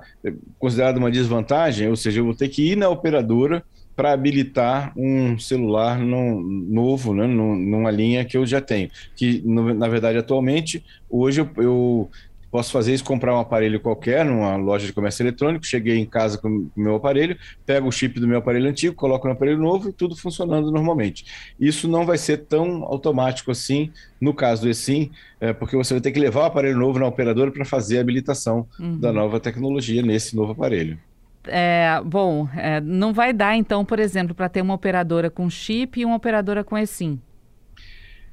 considerada 0.58 0.98
uma 0.98 1.12
desvantagem, 1.12 1.90
ou 1.90 1.98
seja, 1.98 2.22
eu 2.22 2.24
vou 2.24 2.34
ter 2.34 2.48
que 2.48 2.72
ir 2.72 2.78
na 2.78 2.88
operadora 2.88 3.62
para 3.96 4.12
habilitar 4.12 4.92
um 4.96 5.38
celular 5.40 5.98
no, 6.00 6.42
novo, 6.42 7.14
né, 7.14 7.26
numa 7.26 7.92
linha 7.92 8.26
que 8.26 8.38
eu 8.38 8.46
já 8.46 8.60
tenho. 8.60 8.90
Que, 9.16 9.42
no, 9.46 9.74
na 9.74 9.88
verdade, 9.88 10.18
atualmente, 10.18 10.84
hoje 11.10 11.42
eu, 11.42 11.50
eu 11.58 12.10
Posso 12.56 12.72
fazer 12.72 12.94
isso, 12.94 13.04
comprar 13.04 13.36
um 13.36 13.40
aparelho 13.42 13.82
qualquer 13.82 14.24
numa 14.24 14.56
loja 14.56 14.88
de 14.88 14.94
comércio 14.94 15.22
eletrônico, 15.22 15.66
cheguei 15.66 15.98
em 15.98 16.06
casa 16.06 16.38
com 16.38 16.48
o 16.48 16.72
meu 16.74 16.96
aparelho, 16.96 17.38
pego 17.66 17.90
o 17.90 17.92
chip 17.92 18.18
do 18.18 18.26
meu 18.26 18.38
aparelho 18.38 18.70
antigo, 18.70 18.96
coloco 18.96 19.28
no 19.28 19.34
aparelho 19.34 19.58
novo 19.58 19.90
e 19.90 19.92
tudo 19.92 20.16
funcionando 20.16 20.72
normalmente. 20.72 21.26
Isso 21.60 21.86
não 21.86 22.06
vai 22.06 22.18
ser 22.18 22.46
tão 22.46 22.86
automático 22.86 23.52
assim 23.52 23.92
no 24.22 24.34
caso 24.34 24.62
do 24.62 24.70
eSIM, 24.70 25.12
é, 25.42 25.52
porque 25.52 25.76
você 25.76 25.96
vai 25.96 26.00
ter 26.00 26.14
que 26.14 26.20
levar 26.20 26.44
o 26.44 26.46
aparelho 26.46 26.78
novo 26.78 26.98
na 26.98 27.08
operadora 27.08 27.52
para 27.52 27.66
fazer 27.66 27.98
a 27.98 28.02
habilitação 28.02 28.66
uhum. 28.80 29.02
da 29.02 29.12
nova 29.12 29.38
tecnologia 29.38 30.02
nesse 30.02 30.34
novo 30.34 30.54
aparelho. 30.54 30.98
É, 31.48 32.02
bom, 32.04 32.48
é, 32.56 32.82
não 32.82 33.14
vai 33.14 33.34
dar 33.34 33.56
então, 33.56 33.86
por 33.86 34.00
exemplo, 34.00 34.34
para 34.34 34.50
ter 34.50 34.62
uma 34.62 34.74
operadora 34.74 35.30
com 35.30 35.50
chip 35.50 36.00
e 36.00 36.06
uma 36.06 36.16
operadora 36.16 36.64
com 36.64 36.78
eSIM. 36.78 37.20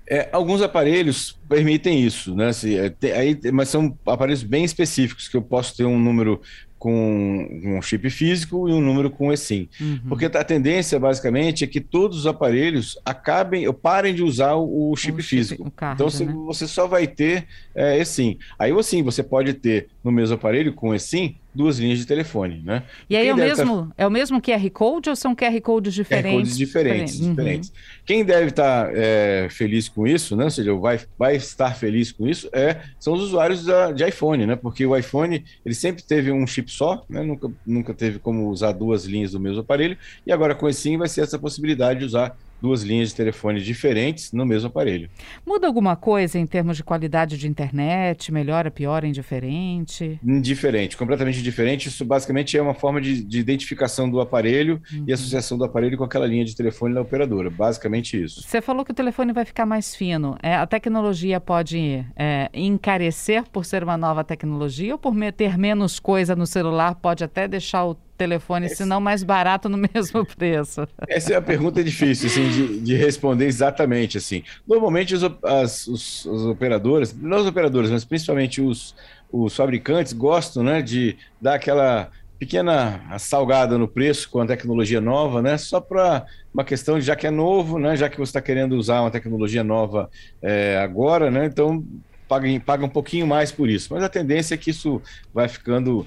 É, 0.08 0.28
alguns 0.32 0.60
aparelhos 0.60 1.38
permitem 1.48 2.04
isso, 2.04 2.34
né? 2.34 2.48
Assim, 2.48 2.74
é, 2.74 2.90
tem, 2.90 3.12
aí, 3.12 3.38
mas 3.52 3.68
são 3.68 3.96
aparelhos 4.04 4.42
bem 4.42 4.64
específicos, 4.64 5.28
que 5.28 5.36
eu 5.36 5.42
posso 5.42 5.76
ter 5.76 5.84
um 5.84 5.98
número 5.98 6.40
com 6.82 7.48
um 7.64 7.80
chip 7.80 8.10
físico 8.10 8.68
e 8.68 8.72
um 8.72 8.80
número 8.80 9.08
com 9.08 9.32
eSIM. 9.32 9.68
Uhum. 9.80 10.00
Porque 10.08 10.26
a 10.26 10.42
tendência, 10.42 10.98
basicamente, 10.98 11.62
é 11.62 11.66
que 11.68 11.80
todos 11.80 12.18
os 12.18 12.26
aparelhos 12.26 12.98
acabem, 13.04 13.68
ou 13.68 13.72
parem 13.72 14.12
de 14.12 14.24
usar 14.24 14.56
o, 14.56 14.92
chip 14.96 15.20
o 15.20 15.22
físico. 15.22 15.62
Chip, 15.62 15.76
card, 15.76 16.02
então, 16.02 16.26
né? 16.26 16.32
você 16.44 16.66
só 16.66 16.88
vai 16.88 17.06
ter 17.06 17.46
é, 17.72 18.00
eSIM. 18.00 18.36
Aí, 18.58 18.72
sim, 18.82 19.00
você 19.04 19.22
pode 19.22 19.54
ter 19.54 19.90
no 20.02 20.10
mesmo 20.10 20.34
aparelho 20.34 20.72
com 20.72 20.92
eSIM 20.92 21.36
duas 21.54 21.78
linhas 21.78 21.98
de 21.98 22.06
telefone, 22.06 22.62
né? 22.64 22.82
E 23.08 23.16
aí 23.16 23.28
é 23.28 23.32
o, 23.32 23.36
mesmo, 23.36 23.86
tá... 23.86 23.94
é 23.96 24.06
o 24.06 24.10
mesmo 24.10 24.40
QR 24.40 24.70
Code 24.70 25.10
ou 25.10 25.16
são 25.16 25.34
QR 25.34 25.60
Codes 25.60 25.94
diferentes? 25.94 26.30
QR 26.30 26.38
Codes 26.38 26.56
diferentes, 26.56 27.20
uhum. 27.20 27.30
diferentes. 27.30 27.72
Quem 28.04 28.24
deve 28.24 28.48
estar 28.48 28.86
tá, 28.86 28.92
é, 28.94 29.48
feliz 29.50 29.88
com 29.88 30.06
isso, 30.06 30.36
né? 30.36 30.44
Ou 30.44 30.50
seja, 30.50 30.74
vai, 30.74 31.00
vai 31.18 31.36
estar 31.36 31.74
feliz 31.74 32.12
com 32.12 32.28
isso, 32.28 32.48
é, 32.52 32.80
são 32.98 33.14
os 33.14 33.22
usuários 33.22 33.64
da, 33.64 33.92
de 33.92 34.06
iPhone, 34.06 34.46
né? 34.46 34.56
Porque 34.56 34.84
o 34.84 34.96
iPhone, 34.96 35.44
ele 35.64 35.74
sempre 35.74 36.02
teve 36.02 36.30
um 36.30 36.46
chip 36.46 36.70
só, 36.70 37.04
né? 37.08 37.22
Nunca, 37.22 37.50
nunca 37.66 37.94
teve 37.94 38.18
como 38.18 38.48
usar 38.50 38.72
duas 38.72 39.04
linhas 39.04 39.32
do 39.32 39.40
mesmo 39.40 39.60
aparelho, 39.60 39.96
e 40.26 40.32
agora 40.32 40.54
com 40.54 40.68
esse 40.68 40.82
sim 40.82 40.98
vai 40.98 41.08
ser 41.08 41.20
essa 41.20 41.38
possibilidade 41.38 42.00
de 42.00 42.06
usar 42.06 42.36
duas 42.62 42.82
linhas 42.84 43.08
de 43.08 43.16
telefone 43.16 43.60
diferentes 43.60 44.32
no 44.32 44.46
mesmo 44.46 44.68
aparelho. 44.68 45.10
Muda 45.44 45.66
alguma 45.66 45.96
coisa 45.96 46.38
em 46.38 46.46
termos 46.46 46.76
de 46.76 46.84
qualidade 46.84 47.36
de 47.36 47.48
internet? 47.48 48.32
Melhora, 48.32 48.70
piora, 48.70 49.04
indiferente? 49.04 50.20
Indiferente, 50.24 50.96
completamente 50.96 51.42
diferente. 51.42 51.88
Isso 51.88 52.04
basicamente 52.04 52.56
é 52.56 52.62
uma 52.62 52.74
forma 52.74 53.00
de, 53.00 53.24
de 53.24 53.40
identificação 53.40 54.08
do 54.08 54.20
aparelho 54.20 54.80
uhum. 54.92 55.04
e 55.08 55.12
associação 55.12 55.58
do 55.58 55.64
aparelho 55.64 55.98
com 55.98 56.04
aquela 56.04 56.26
linha 56.26 56.44
de 56.44 56.54
telefone 56.54 56.94
da 56.94 57.02
operadora. 57.02 57.50
Basicamente 57.50 58.22
isso. 58.22 58.42
Você 58.42 58.62
falou 58.62 58.84
que 58.84 58.92
o 58.92 58.94
telefone 58.94 59.32
vai 59.32 59.44
ficar 59.44 59.66
mais 59.66 59.96
fino. 59.96 60.36
É, 60.40 60.54
a 60.54 60.66
tecnologia 60.66 61.40
pode 61.40 62.06
é, 62.14 62.48
encarecer 62.54 63.42
por 63.50 63.64
ser 63.64 63.82
uma 63.82 63.96
nova 63.96 64.22
tecnologia 64.22 64.92
ou 64.92 64.98
por 64.98 65.12
ter 65.36 65.58
menos 65.58 65.98
coisa 65.98 66.36
no 66.36 66.46
celular 66.46 66.94
pode 66.94 67.24
até 67.24 67.48
deixar 67.48 67.84
o 67.84 67.96
telefone, 68.22 68.66
Esse... 68.66 68.76
se 68.76 68.84
não 68.84 69.00
mais 69.00 69.22
barato 69.22 69.68
no 69.68 69.76
mesmo 69.94 70.24
preço? 70.24 70.86
Essa 71.08 71.34
é 71.34 71.36
a 71.36 71.42
pergunta 71.42 71.82
difícil 71.82 72.28
assim, 72.28 72.48
de, 72.48 72.80
de 72.80 72.94
responder 72.94 73.46
exatamente. 73.46 74.18
assim. 74.18 74.42
Normalmente 74.66 75.14
os, 75.14 75.22
as, 75.44 75.86
os, 75.86 76.24
os 76.26 76.46
operadores, 76.46 77.14
não 77.14 77.38
os 77.38 77.46
operadores, 77.46 77.90
mas 77.90 78.04
principalmente 78.04 78.60
os, 78.60 78.94
os 79.30 79.54
fabricantes 79.54 80.12
gostam 80.12 80.62
né, 80.62 80.80
de 80.82 81.16
dar 81.40 81.54
aquela 81.54 82.10
pequena 82.38 83.00
salgada 83.20 83.78
no 83.78 83.86
preço 83.86 84.28
com 84.28 84.40
a 84.40 84.46
tecnologia 84.46 85.00
nova, 85.00 85.40
né? 85.40 85.56
Só 85.56 85.80
para 85.80 86.26
uma 86.52 86.64
questão 86.64 86.98
de 86.98 87.04
já 87.04 87.14
que 87.14 87.24
é 87.24 87.30
novo, 87.30 87.78
né? 87.78 87.96
Já 87.96 88.08
que 88.08 88.16
você 88.16 88.30
está 88.30 88.40
querendo 88.40 88.72
usar 88.72 89.00
uma 89.00 89.12
tecnologia 89.12 89.62
nova 89.62 90.10
é, 90.42 90.76
agora, 90.82 91.30
né? 91.30 91.46
Então 91.46 91.84
paga, 92.32 92.60
paga 92.60 92.84
um 92.84 92.88
pouquinho 92.88 93.26
mais 93.26 93.52
por 93.52 93.68
isso. 93.68 93.92
Mas 93.92 94.02
a 94.02 94.08
tendência 94.08 94.54
é 94.54 94.58
que 94.58 94.70
isso 94.70 95.02
vai 95.34 95.48
ficando 95.48 96.06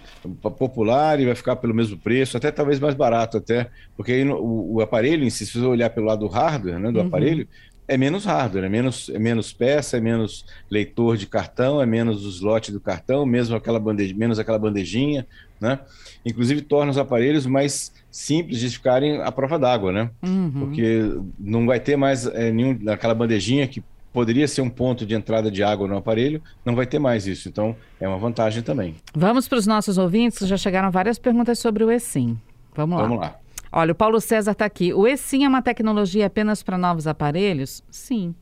popular 0.57 1.19
e 1.19 1.25
vai 1.25 1.35
ficar 1.35 1.55
pelo 1.57 1.73
mesmo 1.73 1.97
preço, 1.97 2.35
até 2.35 2.51
talvez 2.51 2.79
mais 2.79 2.95
barato 2.95 3.37
até, 3.37 3.69
porque 3.95 4.11
aí 4.11 4.27
o, 4.27 4.75
o 4.75 4.81
aparelho 4.81 5.29
se 5.29 5.45
você 5.45 5.59
olhar 5.59 5.89
pelo 5.89 6.07
lado 6.07 6.19
do 6.19 6.27
hardware, 6.27 6.79
né, 6.79 6.91
do 6.91 6.99
uhum. 6.99 7.07
aparelho, 7.07 7.47
é 7.87 7.97
menos 7.97 8.25
hardware, 8.25 8.65
é 8.65 8.69
menos, 8.69 9.09
é 9.09 9.19
menos 9.19 9.53
peça, 9.53 9.97
é 9.97 9.99
menos 9.99 10.45
leitor 10.69 11.17
de 11.17 11.27
cartão, 11.27 11.79
é 11.79 11.85
menos 11.85 12.25
o 12.25 12.29
slot 12.29 12.71
do 12.71 12.79
cartão, 12.79 13.25
mesmo 13.25 13.55
aquela 13.55 13.79
bandejinha, 13.79 14.17
menos 14.17 14.39
aquela 14.39 14.57
bandejinha, 14.57 15.27
né? 15.61 15.79
Inclusive 16.25 16.61
torna 16.61 16.89
os 16.89 16.97
aparelhos 16.97 17.45
mais 17.45 17.93
simples 18.09 18.59
de 18.59 18.69
ficarem 18.69 19.21
à 19.21 19.31
prova 19.31 19.59
d'água, 19.59 19.91
né? 19.91 20.09
Uhum. 20.23 20.51
Porque 20.51 21.01
não 21.39 21.67
vai 21.67 21.79
ter 21.79 21.95
mais 21.95 22.25
é, 22.25 22.51
nenhum 22.51 22.79
aquela 22.89 23.13
bandejinha 23.13 23.67
que 23.67 23.83
poderia 24.15 24.47
ser 24.47 24.61
um 24.61 24.69
ponto 24.69 25.05
de 25.05 25.13
entrada 25.13 25.51
de 25.51 25.61
água 25.61 25.85
no 25.89 25.97
aparelho, 25.97 26.41
não 26.63 26.73
vai 26.73 26.87
ter 26.87 26.99
mais 26.99 27.27
isso. 27.27 27.49
Então, 27.49 27.75
é 27.99 28.07
uma 28.07 28.17
vantagem 28.17 28.63
também. 28.63 28.95
Vamos 29.13 29.45
para 29.45 29.57
os 29.57 29.67
nossos 29.67 29.97
ouvintes, 29.97 30.47
já 30.47 30.55
chegaram 30.55 30.89
várias 30.89 31.19
perguntas 31.19 31.59
sobre 31.59 31.83
o 31.83 31.91
eSIM. 31.91 32.39
Vamos 32.73 32.95
lá. 32.97 33.03
Vamos 33.03 33.19
lá. 33.19 33.35
Olha, 33.73 33.91
o 33.91 33.95
Paulo 33.95 34.21
César 34.21 34.53
está 34.53 34.63
aqui. 34.63 34.93
O 34.93 35.05
eSIM 35.05 35.43
é 35.43 35.49
uma 35.49 35.61
tecnologia 35.61 36.27
apenas 36.27 36.63
para 36.63 36.77
novos 36.77 37.07
aparelhos? 37.07 37.83
Sim. 37.91 38.33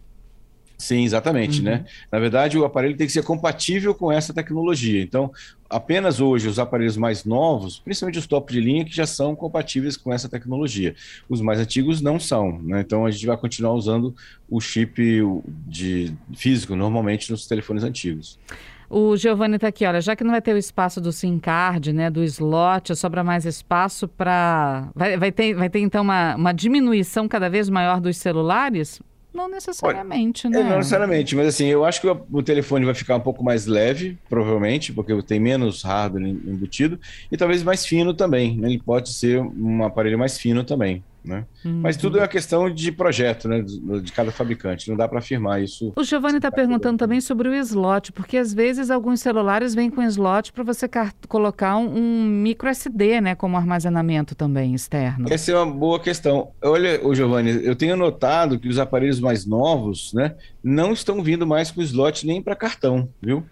Sim, 0.84 1.06
exatamente, 1.06 1.60
uhum. 1.60 1.66
né? 1.66 1.86
Na 2.12 2.20
verdade, 2.20 2.58
o 2.58 2.66
aparelho 2.66 2.98
tem 2.98 3.08
que 3.08 3.13
ser 3.13 3.24
compatível 3.24 3.96
com 3.96 4.12
essa 4.12 4.34
tecnologia. 4.34 5.02
Então, 5.02 5.32
apenas 5.70 6.20
hoje 6.20 6.50
os 6.50 6.60
aparelhos 6.60 6.98
mais 6.98 7.24
novos, 7.24 7.80
principalmente 7.80 8.20
os 8.20 8.28
top 8.28 8.52
de 8.52 8.60
linha, 8.60 8.84
que 8.84 8.94
já 8.94 9.06
são 9.06 9.34
compatíveis 9.34 9.96
com 9.96 10.12
essa 10.12 10.28
tecnologia. 10.28 10.94
Os 11.30 11.40
mais 11.40 11.58
antigos 11.58 12.02
não 12.02 12.20
são, 12.20 12.62
né? 12.62 12.82
Então 12.82 13.06
a 13.06 13.12
gente 13.12 13.25
vai 13.25 13.38
continuar 13.38 13.72
usando 13.72 14.13
o 14.50 14.60
chip 14.60 15.24
de 15.66 16.13
físico 16.36 16.75
normalmente 16.75 17.32
nos 17.32 17.48
telefones 17.48 17.86
antigos. 17.86 18.38
O 18.90 19.16
Giovanni 19.16 19.56
está 19.56 19.70
aqui, 19.70 19.86
olha, 19.86 20.02
já 20.02 20.18
que 20.18 20.24
não 20.25 20.32
vai 20.32 20.42
ter 20.42 20.54
o 20.54 20.58
espaço 20.58 21.00
do 21.00 21.13
SIM 21.13 21.40
card, 21.40 21.94
né, 21.94 22.12
do 22.12 22.22
slot, 22.25 22.94
sobra 22.94 23.24
mais 23.24 23.46
espaço 23.46 24.06
para... 24.06 24.90
Vai, 24.94 25.18
vai, 25.18 25.32
ter, 25.32 25.56
vai 25.56 25.70
ter, 25.70 25.80
então, 25.80 26.04
uma, 26.04 26.36
uma 26.36 26.52
diminuição 26.52 27.28
cada 27.28 27.50
vez 27.50 27.70
maior 27.70 28.02
dos 28.02 28.18
celulares? 28.18 29.02
Não 29.34 29.50
necessariamente, 29.50 30.48
Olha, 30.48 30.60
né? 30.60 30.62
É, 30.62 30.70
não 30.70 30.78
necessariamente, 30.78 31.36
mas 31.36 31.48
assim, 31.48 31.66
eu 31.66 31.84
acho 31.84 32.00
que 32.00 32.08
o, 32.08 32.25
o, 32.32 32.44
telefone 32.44 32.86
vai 32.86 32.94
ficar 32.94 33.16
um 33.16 33.22
pouco 33.22 33.44
mais 33.44 33.66
leve, 33.66 34.18
provavelmente, 34.30 34.94
porque 34.94 35.20
tem 35.24 35.40
menos 35.40 35.82
hardware 35.82 36.24
embutido, 36.24 37.00
e 37.32 37.38
talvez 37.38 37.63
mais 37.63 37.86
fino 37.86 38.13
também, 38.13 38.58
né? 38.58 38.68
Ele 38.68 38.82
pode 38.82 39.10
ser 39.10 39.42
um 39.42 39.84
aparelho 39.84 40.20
mais 40.20 40.38
fino 40.38 40.63
também. 40.63 41.04
Né? 41.24 41.46
Uhum. 41.63 41.80
Mas 41.82 41.96
tudo 41.96 42.18
é 42.18 42.22
uma 42.22 42.27
questão 42.27 42.70
de 42.70 42.92
projeto, 42.92 43.48
né? 43.48 43.62
de 43.62 44.12
cada 44.12 44.32
fabricante. 44.32 44.89
Não 44.89 44.98
dá 44.98 45.08
para 45.08 45.20
afirmar 45.20 45.62
isso. 45.62 45.94
O 45.96 46.03
Giovanni 46.03 46.38
está 46.38 46.51
perguntando 46.51 46.98
também 46.98 47.22
sobre 47.22 47.48
o 47.48 47.53
slot, 47.56 48.12
porque 48.12 48.38
às 48.38 48.53
vezes 48.53 48.92
alguns 48.92 49.22
celulares 49.22 49.74
vêm 49.74 49.89
com 49.89 50.01
slot 50.03 50.51
para 50.51 50.63
você 50.63 50.89
colocar 51.27 51.77
um, 51.77 51.98
um, 51.98 52.25
micro 52.25 52.68
SD, 52.68 53.22
né, 53.22 53.36
como 53.36 53.56
armazenamento 53.56 54.36
também 54.36 54.74
externo. 54.74 55.27
Essa 55.30 55.51
é 55.51 55.56
uma 55.56 55.72
boa 55.72 56.00
questão. 56.00 56.51
Olha, 56.62 57.00
o 57.06 57.15
Giovanni, 57.15 57.63
eu 57.63 57.75
tenho 57.75 57.96
notado 57.96 58.60
que 58.60 58.68
os 58.68 58.77
aparelhos 58.77 59.20
mais 59.20 59.46
novos, 59.46 60.13
né, 60.13 60.36
não 60.63 60.92
estão 60.92 61.24
vindo 61.24 61.48
mais 61.48 61.72
com 61.72 61.82
slot 61.82 62.25
nem 62.27 62.42
para 62.42 62.56
cartão, 62.56 63.08
viu? 63.22 63.46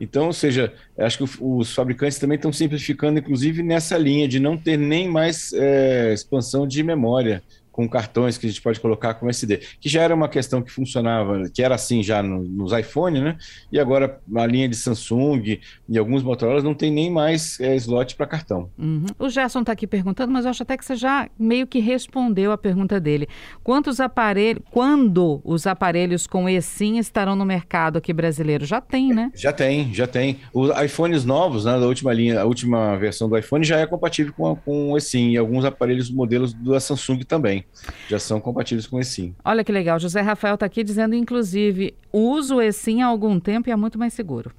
Então, 0.00 0.28
ou 0.28 0.32
seja, 0.32 0.72
acho 0.98 1.18
que 1.18 1.38
os 1.42 1.74
fabricantes 1.74 2.18
também 2.18 2.36
estão 2.36 2.50
simplificando, 2.50 3.18
inclusive 3.18 3.62
nessa 3.62 3.98
linha 3.98 4.26
de 4.26 4.40
não 4.40 4.56
ter 4.56 4.78
nem 4.78 5.06
mais 5.06 5.52
é, 5.52 6.14
expansão 6.14 6.66
de 6.66 6.82
memória 6.82 7.42
com 7.72 7.88
cartões 7.88 8.36
que 8.36 8.46
a 8.46 8.48
gente 8.48 8.60
pode 8.60 8.80
colocar 8.80 9.14
com 9.14 9.28
SD, 9.28 9.58
que 9.80 9.88
já 9.88 10.02
era 10.02 10.14
uma 10.14 10.28
questão 10.28 10.62
que 10.62 10.70
funcionava, 10.70 11.48
que 11.48 11.62
era 11.62 11.74
assim 11.74 12.02
já 12.02 12.22
no, 12.22 12.42
nos 12.42 12.72
iPhone, 12.72 13.20
né? 13.20 13.38
E 13.70 13.78
agora 13.78 14.20
a 14.36 14.46
linha 14.46 14.68
de 14.68 14.76
Samsung 14.76 15.58
e 15.88 15.98
alguns 15.98 16.22
Motorola 16.22 16.62
não 16.62 16.74
tem 16.74 16.90
nem 16.90 17.10
mais 17.10 17.58
é, 17.60 17.74
slot 17.76 18.16
para 18.16 18.26
cartão. 18.26 18.70
Uhum. 18.78 19.06
O 19.18 19.28
Gerson 19.28 19.60
está 19.60 19.72
aqui 19.72 19.86
perguntando, 19.86 20.32
mas 20.32 20.44
eu 20.44 20.50
acho 20.50 20.62
até 20.62 20.76
que 20.76 20.84
você 20.84 20.96
já 20.96 21.28
meio 21.38 21.66
que 21.66 21.78
respondeu 21.78 22.52
a 22.52 22.58
pergunta 22.58 22.98
dele. 23.00 23.28
Quantos 23.62 24.00
aparelhos, 24.00 24.62
quando 24.70 25.40
os 25.44 25.66
aparelhos 25.66 26.26
com 26.26 26.48
eSIM 26.48 26.98
estarão 26.98 27.36
no 27.36 27.44
mercado 27.44 27.98
aqui 27.98 28.12
brasileiro? 28.12 28.64
Já 28.64 28.80
tem, 28.80 29.12
né? 29.12 29.30
Já 29.34 29.52
tem, 29.52 29.92
já 29.94 30.06
tem. 30.06 30.40
Os 30.52 30.70
iPhones 30.82 31.24
novos, 31.24 31.64
né, 31.64 31.78
da 31.78 31.86
última 31.86 32.12
linha, 32.12 32.40
a 32.40 32.44
última 32.44 32.96
versão 32.96 33.28
do 33.28 33.38
iPhone 33.38 33.64
já 33.64 33.78
é 33.78 33.86
compatível 33.86 34.32
com, 34.36 34.56
com 34.56 34.92
o 34.92 34.96
eSIM 34.96 35.30
e 35.30 35.36
alguns 35.36 35.64
aparelhos 35.64 36.10
modelos 36.10 36.52
da 36.52 36.80
Samsung 36.80 37.20
também 37.20 37.59
já 38.08 38.18
são 38.18 38.40
compatíveis 38.40 38.86
com 38.86 38.96
o 38.96 39.00
eSIM. 39.00 39.34
Olha 39.44 39.64
que 39.64 39.72
legal, 39.72 39.98
José 39.98 40.20
Rafael 40.20 40.54
está 40.54 40.66
aqui 40.66 40.82
dizendo, 40.84 41.14
inclusive, 41.14 41.94
uso 42.12 42.56
o 42.56 42.62
eSIM 42.62 43.02
há 43.02 43.06
algum 43.06 43.38
tempo 43.38 43.68
e 43.68 43.72
é 43.72 43.76
muito 43.76 43.98
mais 43.98 44.12
seguro. 44.12 44.52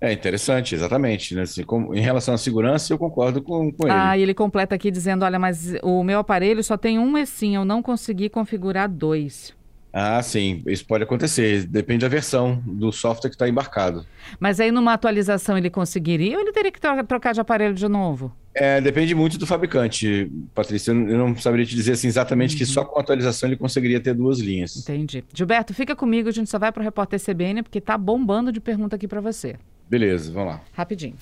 É 0.00 0.12
interessante, 0.12 0.74
exatamente. 0.74 1.32
Né? 1.34 1.42
Assim, 1.42 1.62
com, 1.62 1.94
em 1.94 2.00
relação 2.00 2.34
à 2.34 2.38
segurança, 2.38 2.92
eu 2.92 2.98
concordo 2.98 3.40
com, 3.40 3.70
com 3.70 3.86
ele. 3.86 3.96
Ah, 3.96 4.18
e 4.18 4.22
ele 4.22 4.34
completa 4.34 4.74
aqui 4.74 4.90
dizendo: 4.90 5.24
olha, 5.24 5.38
mas 5.38 5.74
o 5.80 6.02
meu 6.02 6.18
aparelho 6.18 6.62
só 6.64 6.76
tem 6.76 6.98
um 6.98 7.16
eSIM, 7.16 7.54
eu 7.54 7.64
não 7.64 7.80
consegui 7.80 8.28
configurar 8.28 8.88
dois. 8.88 9.54
Ah, 9.92 10.22
sim, 10.22 10.62
isso 10.66 10.86
pode 10.86 11.04
acontecer. 11.04 11.66
Depende 11.66 12.00
da 12.00 12.08
versão 12.08 12.62
do 12.64 12.90
software 12.90 13.28
que 13.28 13.34
está 13.34 13.48
embarcado. 13.48 14.06
Mas 14.40 14.58
aí 14.58 14.72
numa 14.72 14.94
atualização 14.94 15.58
ele 15.58 15.68
conseguiria 15.68 16.36
ou 16.36 16.40
ele 16.40 16.52
teria 16.52 16.72
que 16.72 16.80
trocar 16.80 17.34
de 17.34 17.40
aparelho 17.40 17.74
de 17.74 17.86
novo? 17.88 18.32
É, 18.54 18.80
depende 18.80 19.14
muito 19.14 19.38
do 19.38 19.46
fabricante, 19.46 20.30
Patrícia. 20.54 20.92
Eu 20.92 21.18
não 21.18 21.36
saberia 21.36 21.66
te 21.66 21.74
dizer 21.74 21.92
assim, 21.92 22.06
exatamente 22.06 22.52
uhum. 22.52 22.58
que 22.58 22.66
só 22.66 22.84
com 22.84 22.98
atualização 22.98 23.48
ele 23.48 23.56
conseguiria 23.56 24.00
ter 24.00 24.14
duas 24.14 24.38
linhas. 24.38 24.76
Entendi. 24.76 25.24
Gilberto, 25.32 25.74
fica 25.74 25.94
comigo, 25.94 26.28
a 26.28 26.32
gente 26.32 26.50
só 26.50 26.58
vai 26.58 26.72
para 26.72 26.80
o 26.80 26.84
repórter 26.84 27.20
CBN 27.20 27.62
porque 27.62 27.80
tá 27.80 27.96
bombando 27.96 28.52
de 28.52 28.60
pergunta 28.60 28.96
aqui 28.96 29.08
para 29.08 29.20
você. 29.20 29.56
Beleza, 29.88 30.32
vamos 30.32 30.54
lá. 30.54 30.60
Rapidinho. 30.72 31.16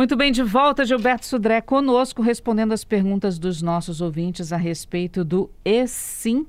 Muito 0.00 0.16
bem, 0.16 0.32
de 0.32 0.42
volta, 0.42 0.82
Gilberto 0.82 1.26
Sudré 1.26 1.60
conosco, 1.60 2.22
respondendo 2.22 2.72
as 2.72 2.84
perguntas 2.84 3.38
dos 3.38 3.60
nossos 3.60 4.00
ouvintes 4.00 4.50
a 4.50 4.56
respeito 4.56 5.22
do 5.22 5.50
eSIM, 5.62 6.46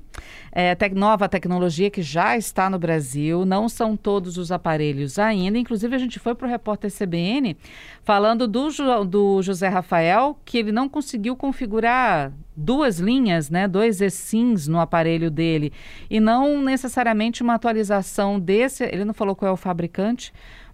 é, 0.50 0.74
te 0.74 0.88
nova 0.88 1.28
tecnologia 1.28 1.90
que 1.90 2.00
já 2.00 2.34
está 2.34 2.70
no 2.70 2.78
Brasil. 2.78 3.44
Não 3.44 3.68
são 3.68 3.94
todos 3.94 4.38
os 4.38 4.50
aparelhos 4.50 5.18
ainda. 5.18 5.58
Inclusive, 5.58 5.94
a 5.94 5.98
gente 5.98 6.18
foi 6.18 6.34
para 6.34 6.46
o 6.46 6.50
repórter 6.50 6.90
CBN 6.90 7.54
falando 8.02 8.48
do, 8.48 8.70
do 9.04 9.42
José 9.42 9.68
Rafael, 9.68 10.34
que 10.46 10.56
ele 10.56 10.72
não 10.72 10.88
conseguiu 10.88 11.36
configurar 11.36 12.32
duas 12.56 12.98
linhas, 12.98 13.50
né, 13.50 13.68
dois 13.68 14.00
eSIMs 14.00 14.66
no 14.66 14.80
aparelho 14.80 15.30
dele, 15.30 15.72
e 16.08 16.20
não 16.20 16.62
necessariamente 16.62 17.42
uma 17.42 17.54
atualização 17.54 18.40
desse. 18.40 18.84
Ele 18.84 19.04
não 19.04 19.12
falou 19.12 19.36
qual 19.36 19.50
é 19.50 19.52
o 19.52 19.58
fabricante 19.58 20.32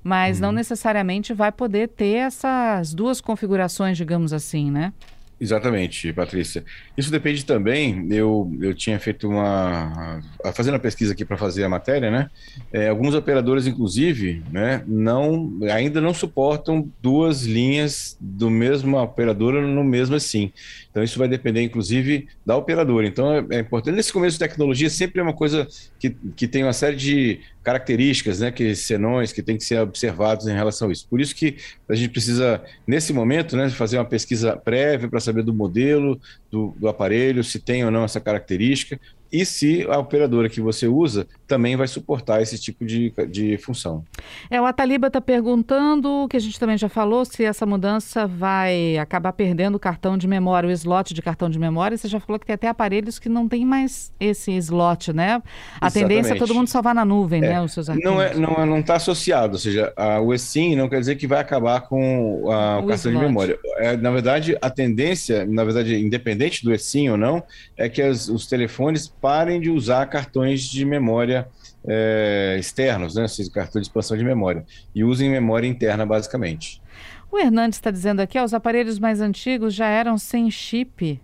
mas 0.08 0.38
uhum. 0.38 0.46
não 0.46 0.52
necessariamente 0.52 1.34
vai 1.34 1.52
poder 1.52 1.88
ter 1.88 2.14
essas 2.14 2.94
duas 2.94 3.20
configurações, 3.20 3.94
digamos 3.94 4.32
assim, 4.32 4.70
né? 4.70 4.94
Exatamente, 5.40 6.12
Patrícia. 6.12 6.64
Isso 6.96 7.12
depende 7.12 7.44
também. 7.44 8.08
Eu, 8.10 8.50
eu 8.60 8.74
tinha 8.74 8.98
feito 8.98 9.28
uma. 9.28 10.20
fazendo 10.52 10.74
a 10.74 10.80
pesquisa 10.80 11.12
aqui 11.12 11.24
para 11.24 11.36
fazer 11.36 11.62
a 11.62 11.68
matéria, 11.68 12.10
né? 12.10 12.28
É, 12.72 12.88
alguns 12.88 13.14
operadores, 13.14 13.66
inclusive, 13.66 14.42
né, 14.50 14.82
não, 14.86 15.58
ainda 15.70 16.00
não 16.00 16.12
suportam 16.12 16.90
duas 17.00 17.44
linhas 17.44 18.16
do 18.20 18.50
mesmo 18.50 18.98
operadora 18.98 19.64
no 19.64 19.84
mesmo 19.84 20.16
assim. 20.16 20.52
Então, 20.90 21.04
isso 21.04 21.18
vai 21.18 21.28
depender, 21.28 21.62
inclusive, 21.62 22.26
da 22.44 22.56
operadora. 22.56 23.06
Então, 23.06 23.32
é, 23.32 23.46
é 23.50 23.60
importante. 23.60 23.94
Nesse 23.94 24.12
começo 24.12 24.34
de 24.34 24.40
tecnologia, 24.40 24.90
sempre 24.90 25.20
é 25.20 25.22
uma 25.22 25.34
coisa 25.34 25.68
que, 25.98 26.10
que 26.36 26.46
tem 26.46 26.62
uma 26.62 26.72
série 26.72 26.96
de 26.96 27.40
características, 27.62 28.40
né, 28.40 28.50
que 28.50 28.74
senões 28.74 29.32
que 29.32 29.42
tem 29.42 29.56
que 29.56 29.64
ser 29.64 29.80
observados 29.80 30.46
em 30.46 30.54
relação 30.54 30.88
a 30.88 30.92
isso. 30.92 31.06
Por 31.08 31.20
isso 31.20 31.34
que 31.34 31.56
a 31.88 31.94
gente 31.94 32.10
precisa, 32.10 32.62
nesse 32.86 33.12
momento, 33.12 33.56
né, 33.56 33.68
fazer 33.68 33.98
uma 33.98 34.04
pesquisa 34.04 34.56
prévia 34.56 35.08
para 35.08 35.20
saber 35.20 35.42
do 35.42 35.52
modelo, 35.52 36.18
do, 36.50 36.74
do, 36.78 36.88
aparelho, 36.88 37.44
se 37.44 37.58
tem 37.58 37.84
ou 37.84 37.90
não 37.90 38.04
essa 38.04 38.20
característica, 38.20 38.98
e 39.32 39.44
se 39.44 39.86
a 39.88 39.98
operadora 39.98 40.48
que 40.48 40.60
você 40.60 40.86
usa 40.86 41.26
também 41.46 41.76
vai 41.76 41.88
suportar 41.88 42.42
esse 42.42 42.58
tipo 42.58 42.84
de, 42.84 43.12
de 43.28 43.56
função. 43.58 44.04
É, 44.50 44.60
o 44.60 44.66
Ataliba 44.66 45.06
está 45.06 45.20
perguntando, 45.20 46.26
que 46.28 46.36
a 46.36 46.40
gente 46.40 46.60
também 46.60 46.76
já 46.76 46.88
falou, 46.88 47.24
se 47.24 47.42
essa 47.42 47.64
mudança 47.64 48.26
vai 48.26 48.98
acabar 48.98 49.32
perdendo 49.32 49.76
o 49.76 49.78
cartão 49.78 50.18
de 50.18 50.28
memória, 50.28 50.68
o 50.68 50.72
slot 50.72 51.14
de 51.14 51.22
cartão 51.22 51.48
de 51.48 51.58
memória. 51.58 51.96
Você 51.96 52.06
já 52.06 52.20
falou 52.20 52.38
que 52.38 52.46
tem 52.46 52.54
até 52.54 52.68
aparelhos 52.68 53.18
que 53.18 53.28
não 53.28 53.48
tem 53.48 53.64
mais 53.64 54.12
esse 54.20 54.52
slot, 54.58 55.12
né? 55.12 55.42
A 55.80 55.86
Exatamente. 55.86 55.92
tendência 55.92 56.34
é 56.34 56.36
todo 56.36 56.54
mundo 56.54 56.68
salvar 56.68 56.94
na 56.94 57.04
nuvem, 57.04 57.42
é, 57.42 57.48
né? 57.48 57.62
Os 57.62 57.72
seus 57.72 57.88
arquivos. 57.88 58.10
Não 58.10 58.22
está 58.22 58.36
é, 58.36 58.38
não, 58.38 58.54
é, 58.62 58.66
não 58.66 58.82
tá 58.82 58.96
associado, 58.96 59.54
ou 59.54 59.58
seja, 59.58 59.92
a, 59.96 60.20
o 60.20 60.34
eSIM 60.34 60.76
não 60.76 60.88
quer 60.88 61.00
dizer 61.00 61.16
que 61.16 61.26
vai 61.26 61.40
acabar 61.40 61.80
com 61.82 62.50
a, 62.52 62.78
o, 62.78 62.84
o 62.84 62.86
cartão 62.88 63.10
slot. 63.10 63.18
de 63.18 63.26
memória. 63.26 63.58
É, 63.78 63.96
na 63.96 64.10
verdade, 64.10 64.56
a 64.60 64.68
tendência, 64.68 65.46
na 65.46 65.64
verdade, 65.64 65.96
independente 65.96 66.62
do 66.62 66.74
eSIM 66.74 67.08
ou 67.08 67.16
não, 67.16 67.42
é 67.76 67.88
que 67.88 68.02
as, 68.02 68.28
os 68.28 68.46
telefones 68.46 69.08
parem 69.20 69.60
de 69.60 69.70
usar 69.70 70.06
cartões 70.06 70.62
de 70.62 70.84
memória 70.84 71.48
é, 71.86 72.56
externos, 72.58 73.14
né, 73.14 73.26
cartões 73.52 73.82
de 73.82 73.88
expansão 73.88 74.16
de 74.16 74.24
memória, 74.24 74.64
e 74.94 75.04
usem 75.04 75.30
memória 75.30 75.66
interna, 75.66 76.04
basicamente. 76.04 76.82
O 77.30 77.38
Hernandes 77.38 77.78
está 77.78 77.90
dizendo 77.90 78.20
aqui, 78.20 78.38
ó, 78.38 78.44
os 78.44 78.54
aparelhos 78.54 78.98
mais 78.98 79.20
antigos 79.20 79.74
já 79.74 79.86
eram 79.86 80.16
sem 80.16 80.50
chip, 80.50 81.20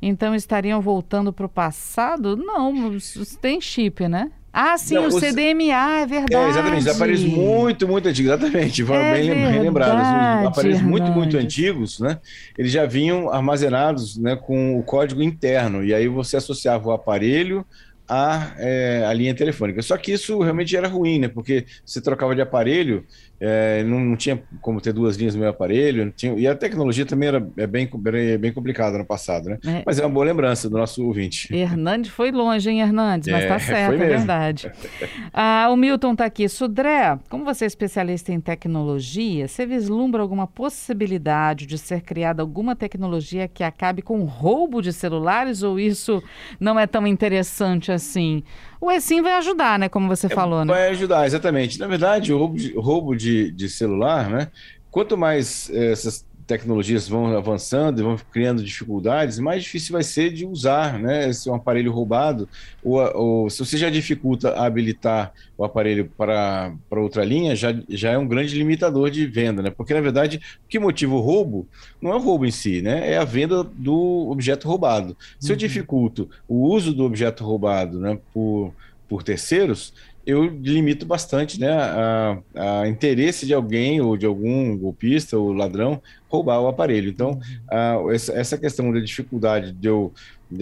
então 0.00 0.34
estariam 0.34 0.80
voltando 0.80 1.32
para 1.32 1.46
o 1.46 1.48
passado? 1.48 2.36
Não, 2.36 2.96
tem 3.40 3.60
chip, 3.60 4.06
né? 4.08 4.30
Ah, 4.60 4.76
sim, 4.76 4.96
Não, 4.96 5.06
o 5.06 5.12
CDMA, 5.12 6.00
é 6.00 6.04
verdade. 6.04 6.34
É, 6.34 6.48
exatamente, 6.48 6.80
os 6.80 6.96
aparelhos 6.96 7.22
muito, 7.22 7.86
muito 7.86 8.08
antigos, 8.08 8.32
exatamente, 8.32 8.84
foram 8.84 9.02
é 9.02 9.12
bem, 9.12 9.30
bem 9.30 9.60
lembrados. 9.60 10.02
Os 10.02 10.48
aparelhos 10.48 10.78
Hernandes. 10.78 10.82
muito, 10.82 11.12
muito 11.12 11.36
antigos, 11.36 12.00
né? 12.00 12.18
Eles 12.58 12.72
já 12.72 12.84
vinham 12.84 13.30
armazenados 13.30 14.16
né, 14.16 14.34
com 14.34 14.76
o 14.76 14.82
código 14.82 15.22
interno, 15.22 15.84
e 15.84 15.94
aí 15.94 16.08
você 16.08 16.38
associava 16.38 16.88
o 16.88 16.90
aparelho 16.90 17.64
a, 18.08 18.52
é, 18.56 19.04
a 19.06 19.12
linha 19.12 19.32
telefônica. 19.32 19.80
Só 19.80 19.96
que 19.96 20.10
isso 20.10 20.40
realmente 20.40 20.74
era 20.76 20.88
ruim, 20.88 21.20
né? 21.20 21.28
Porque 21.28 21.64
você 21.84 22.00
trocava 22.00 22.34
de 22.34 22.40
aparelho, 22.40 23.04
é, 23.40 23.84
não, 23.84 24.00
não, 24.00 24.16
tinha 24.16 24.42
como 24.60 24.80
ter 24.80 24.92
duas 24.92 25.16
linhas 25.16 25.34
no 25.34 25.40
meu 25.40 25.50
aparelho, 25.50 26.12
tinha, 26.16 26.34
e 26.34 26.46
a 26.46 26.54
tecnologia 26.54 27.06
também 27.06 27.28
era 27.28 27.46
é 27.56 27.66
bem, 27.66 27.88
bem 28.38 28.52
complicada 28.52 28.98
no 28.98 29.04
passado, 29.04 29.48
né? 29.48 29.58
É. 29.64 29.82
Mas 29.86 29.98
é 29.98 30.02
uma 30.04 30.12
boa 30.12 30.26
lembrança 30.26 30.68
do 30.68 30.76
nosso 30.76 31.04
ouvinte. 31.04 31.54
Hernandes 31.54 32.10
foi 32.10 32.32
longe, 32.32 32.68
hein, 32.68 32.80
Hernandes? 32.80 33.28
Mas 33.28 33.46
tá 33.46 33.58
certo, 33.60 33.94
é 33.94 34.06
verdade. 34.06 34.72
ah, 35.32 35.68
o 35.70 35.76
Milton 35.76 36.16
tá 36.16 36.24
aqui. 36.24 36.48
Sudré, 36.48 37.18
como 37.28 37.44
você 37.44 37.64
é 37.64 37.66
especialista 37.66 38.32
em 38.32 38.40
tecnologia, 38.40 39.46
você 39.46 39.64
vislumbra 39.64 40.20
alguma 40.20 40.46
possibilidade 40.46 41.66
de 41.66 41.78
ser 41.78 42.00
criada 42.02 42.42
alguma 42.42 42.74
tecnologia 42.74 43.46
que 43.46 43.62
acabe 43.62 44.02
com 44.02 44.20
o 44.20 44.24
roubo 44.24 44.82
de 44.82 44.92
celulares 44.92 45.62
ou 45.62 45.78
isso 45.78 46.22
não 46.58 46.78
é 46.78 46.86
tão 46.86 47.06
interessante 47.06 47.92
assim? 47.92 48.42
O 48.80 48.90
eSIM 48.90 49.22
vai 49.22 49.32
ajudar, 49.34 49.78
né? 49.78 49.88
Como 49.88 50.08
você 50.08 50.26
é, 50.26 50.30
falou, 50.30 50.64
né? 50.64 50.72
Vai 50.72 50.88
ajudar, 50.90 51.26
exatamente. 51.26 51.78
Na 51.78 51.86
verdade, 51.86 52.32
o 52.32 52.38
roubo 52.38 52.56
de, 52.56 52.74
roubo 52.74 53.16
de, 53.16 53.50
de 53.50 53.68
celular, 53.68 54.30
né? 54.30 54.48
Quanto 54.90 55.16
mais 55.16 55.68
eh, 55.70 55.92
essas 55.92 56.24
tecnologias 56.48 57.06
vão 57.06 57.36
avançando 57.36 58.00
e 58.00 58.02
vão 58.02 58.16
criando 58.32 58.64
dificuldades, 58.64 59.38
mais 59.38 59.62
difícil 59.62 59.92
vai 59.92 60.02
ser 60.02 60.32
de 60.32 60.46
usar, 60.46 60.98
né? 60.98 61.30
Se 61.30 61.46
é 61.46 61.52
um 61.52 61.56
aparelho 61.56 61.92
roubado, 61.92 62.48
ou, 62.82 62.98
ou 63.14 63.50
se 63.50 63.58
você 63.58 63.76
já 63.76 63.90
dificulta 63.90 64.54
habilitar 64.54 65.30
o 65.58 65.62
aparelho 65.62 66.10
para, 66.16 66.72
para 66.88 67.02
outra 67.02 67.22
linha, 67.22 67.54
já, 67.54 67.78
já 67.90 68.12
é 68.12 68.18
um 68.18 68.26
grande 68.26 68.56
limitador 68.56 69.10
de 69.10 69.26
venda, 69.26 69.60
né? 69.60 69.70
Porque, 69.70 69.92
na 69.92 70.00
verdade, 70.00 70.40
o 70.64 70.68
que 70.68 70.78
motiva 70.78 71.14
o 71.14 71.20
roubo 71.20 71.68
não 72.00 72.12
é 72.12 72.16
o 72.16 72.20
roubo 72.20 72.46
em 72.46 72.50
si, 72.50 72.80
né? 72.80 73.12
É 73.12 73.18
a 73.18 73.24
venda 73.24 73.62
do 73.62 74.28
objeto 74.30 74.66
roubado. 74.66 75.14
Se 75.38 75.52
eu 75.52 75.54
uhum. 75.54 75.58
dificulto 75.58 76.30
o 76.48 76.66
uso 76.66 76.94
do 76.94 77.04
objeto 77.04 77.44
roubado 77.44 78.00
né, 78.00 78.18
por, 78.32 78.72
por 79.06 79.22
terceiros, 79.22 79.92
eu 80.28 80.44
limito 80.44 81.06
bastante 81.06 81.58
né, 81.58 81.72
a, 81.72 82.38
a, 82.54 82.86
interesse 82.86 83.46
de 83.46 83.54
alguém 83.54 83.98
ou 84.02 84.14
de 84.14 84.26
algum 84.26 84.76
golpista 84.76 85.38
ou 85.38 85.54
ladrão 85.54 86.02
roubar 86.28 86.60
o 86.60 86.68
aparelho. 86.68 87.08
Então, 87.08 87.40
a, 87.66 87.96
essa, 88.12 88.32
essa 88.34 88.58
questão 88.58 88.92
da 88.92 89.00
dificuldade 89.00 89.72
de 89.72 89.88
eu 89.88 90.12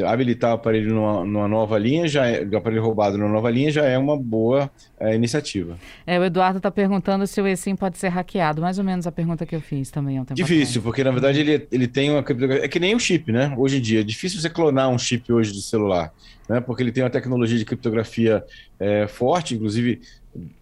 habilitar 0.05 0.51
o 0.51 0.55
aparelho 0.55 0.93
numa, 0.95 1.25
numa, 1.25 1.49
nova 1.49 1.79
linha, 1.79 2.09
já 2.09 2.27
é, 2.27 2.45
o 2.45 2.57
aparelho 2.57 2.83
roubado 2.83 3.17
numa 3.17 3.31
nova 3.31 3.51
linha 3.51 3.71
já 3.71 3.85
é 3.85 3.97
uma 3.97 4.17
boa 4.17 4.71
é, 4.99 5.15
iniciativa. 5.15 5.79
É, 6.07 6.19
o 6.19 6.25
Eduardo 6.25 6.59
está 6.59 6.71
perguntando 6.71 7.27
se 7.27 7.41
o 7.41 7.47
eSIM 7.47 7.77
pode 7.77 7.99
ser 7.99 8.09
hackeado, 8.09 8.61
mais 8.61 8.79
ou 8.79 8.85
menos 8.85 9.07
a 9.07 9.13
pergunta 9.13 9.47
que 9.47 9.55
eu 9.55 9.61
fiz 9.61 9.91
também. 9.91 10.23
Difícil, 10.33 10.83
porque 10.83 11.05
na 11.05 11.11
verdade 11.11 11.41
ele, 11.41 11.67
ele 11.71 11.87
tem 11.87 12.11
uma 12.11 12.23
criptografia, 12.23 12.65
é 12.65 12.69
que 12.69 12.81
nem 12.81 12.95
o 12.95 13.01
chip, 13.01 13.31
né? 13.31 13.55
Hoje 13.57 13.79
em 13.79 13.81
dia, 13.81 14.01
é 14.01 14.03
difícil 14.03 14.41
você 14.41 14.51
clonar 14.51 14.89
um 14.89 14.99
chip 14.99 15.33
hoje 15.33 15.53
de 15.53 15.63
celular, 15.63 16.13
né? 16.49 16.61
Porque 16.61 16.83
ele 16.83 16.93
tem 16.93 17.05
uma 17.05 17.11
tecnologia 17.11 17.59
de 17.59 17.65
criptografia 17.65 18.45
é, 18.81 19.07
forte, 19.07 19.55
inclusive 19.55 20.01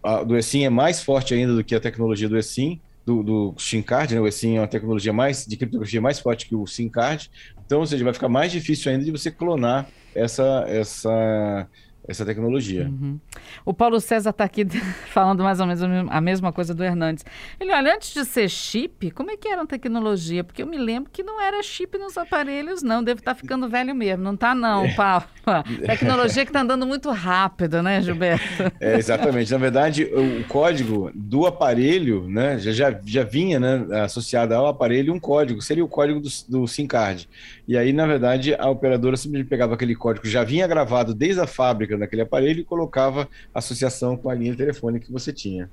a 0.03 0.23
do 0.23 0.37
eSIM 0.37 0.63
é 0.63 0.69
mais 0.69 1.03
forte 1.03 1.33
ainda 1.33 1.53
do 1.53 1.63
que 1.63 1.75
a 1.75 1.79
tecnologia 1.79 2.29
do 2.29 2.37
eSIM, 2.37 2.79
do, 3.05 3.21
do 3.21 3.55
SIM 3.57 3.81
card, 3.81 4.15
né? 4.15 4.21
O 4.21 4.27
eSIM 4.27 4.55
é 4.55 4.61
uma 4.61 4.67
tecnologia 4.67 5.13
mais 5.13 5.45
de 5.45 5.55
criptografia 5.55 6.01
mais 6.01 6.19
forte 6.19 6.47
que 6.47 6.55
o 6.55 6.65
SIM 6.65 6.89
card. 6.89 7.29
Então, 7.65 7.79
ou 7.79 7.85
seja, 7.85 8.03
vai 8.03 8.13
ficar 8.13 8.29
mais 8.29 8.51
difícil 8.51 8.91
ainda 8.91 9.03
de 9.03 9.11
você 9.11 9.31
clonar 9.31 9.87
essa 10.13 10.65
essa 10.67 11.67
essa 12.07 12.25
tecnologia. 12.25 12.85
Uhum. 12.85 13.19
O 13.63 13.73
Paulo 13.73 13.99
César 13.99 14.29
está 14.29 14.43
aqui 14.43 14.65
falando 15.11 15.43
mais 15.43 15.59
ou 15.59 15.67
menos 15.67 16.09
a 16.09 16.21
mesma 16.21 16.51
coisa 16.51 16.73
do 16.73 16.83
Hernandes. 16.83 17.25
Ele, 17.59 17.71
olha, 17.73 17.95
antes 17.95 18.13
de 18.13 18.23
ser 18.25 18.49
chip, 18.49 19.11
como 19.11 19.31
é 19.31 19.37
que 19.37 19.47
era 19.47 19.63
a 19.63 19.65
tecnologia? 19.65 20.43
Porque 20.43 20.61
eu 20.61 20.67
me 20.67 20.77
lembro 20.77 21.09
que 21.11 21.23
não 21.23 21.41
era 21.41 21.61
chip 21.63 21.97
nos 21.97 22.17
aparelhos, 22.17 22.83
não. 22.83 23.03
Deve 23.03 23.21
estar 23.21 23.33
tá 23.33 23.39
ficando 23.39 23.67
velho 23.67 23.95
mesmo. 23.95 24.23
Não 24.23 24.33
está, 24.33 24.53
não, 24.53 24.85
é. 24.85 24.93
Paulo. 24.93 25.25
Tecnologia 25.85 26.43
que 26.43 26.49
está 26.49 26.61
andando 26.61 26.85
muito 26.85 27.09
rápido, 27.11 27.81
né, 27.81 28.01
Gilberto? 28.01 28.45
É, 28.79 28.97
exatamente. 28.97 29.51
Na 29.51 29.57
verdade, 29.57 30.03
o 30.03 30.43
código 30.47 31.09
do 31.13 31.45
aparelho 31.45 32.27
né, 32.27 32.57
já, 32.59 32.71
já, 32.71 32.99
já 33.03 33.23
vinha 33.23 33.59
né, 33.59 34.01
associado 34.01 34.53
ao 34.53 34.67
aparelho 34.67 35.13
um 35.13 35.19
código. 35.19 35.61
Seria 35.61 35.83
o 35.83 35.87
código 35.87 36.19
do, 36.19 36.29
do 36.49 36.67
SIM 36.67 36.85
card. 36.85 37.27
E 37.67 37.77
aí, 37.77 37.93
na 37.93 38.05
verdade, 38.05 38.53
a 38.53 38.69
operadora 38.69 39.15
simplesmente 39.17 39.49
pegava 39.49 39.73
aquele 39.73 39.95
código 39.95 40.27
já 40.27 40.43
vinha 40.43 40.67
gravado 40.67 41.13
desde 41.13 41.41
a 41.41 41.47
fábrica 41.47 41.94
naquele 41.97 42.21
aparelho 42.21 42.59
e 42.59 42.63
colocava 42.63 43.27
associação 43.53 44.15
com 44.17 44.29
a 44.29 44.33
linha 44.33 44.55
telefônica 44.55 45.05
que 45.05 45.11
você 45.11 45.31
tinha. 45.31 45.69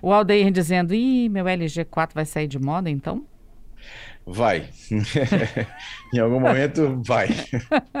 O 0.00 0.12
Aldeir 0.12 0.50
dizendo, 0.50 0.94
ih, 0.94 1.28
meu 1.28 1.44
LG4 1.44 2.10
vai 2.14 2.24
sair 2.24 2.46
de 2.46 2.58
moda 2.58 2.88
então? 2.88 3.24
Vai. 4.28 4.68
em 6.12 6.18
algum 6.18 6.40
momento 6.40 7.00
vai. 7.06 7.28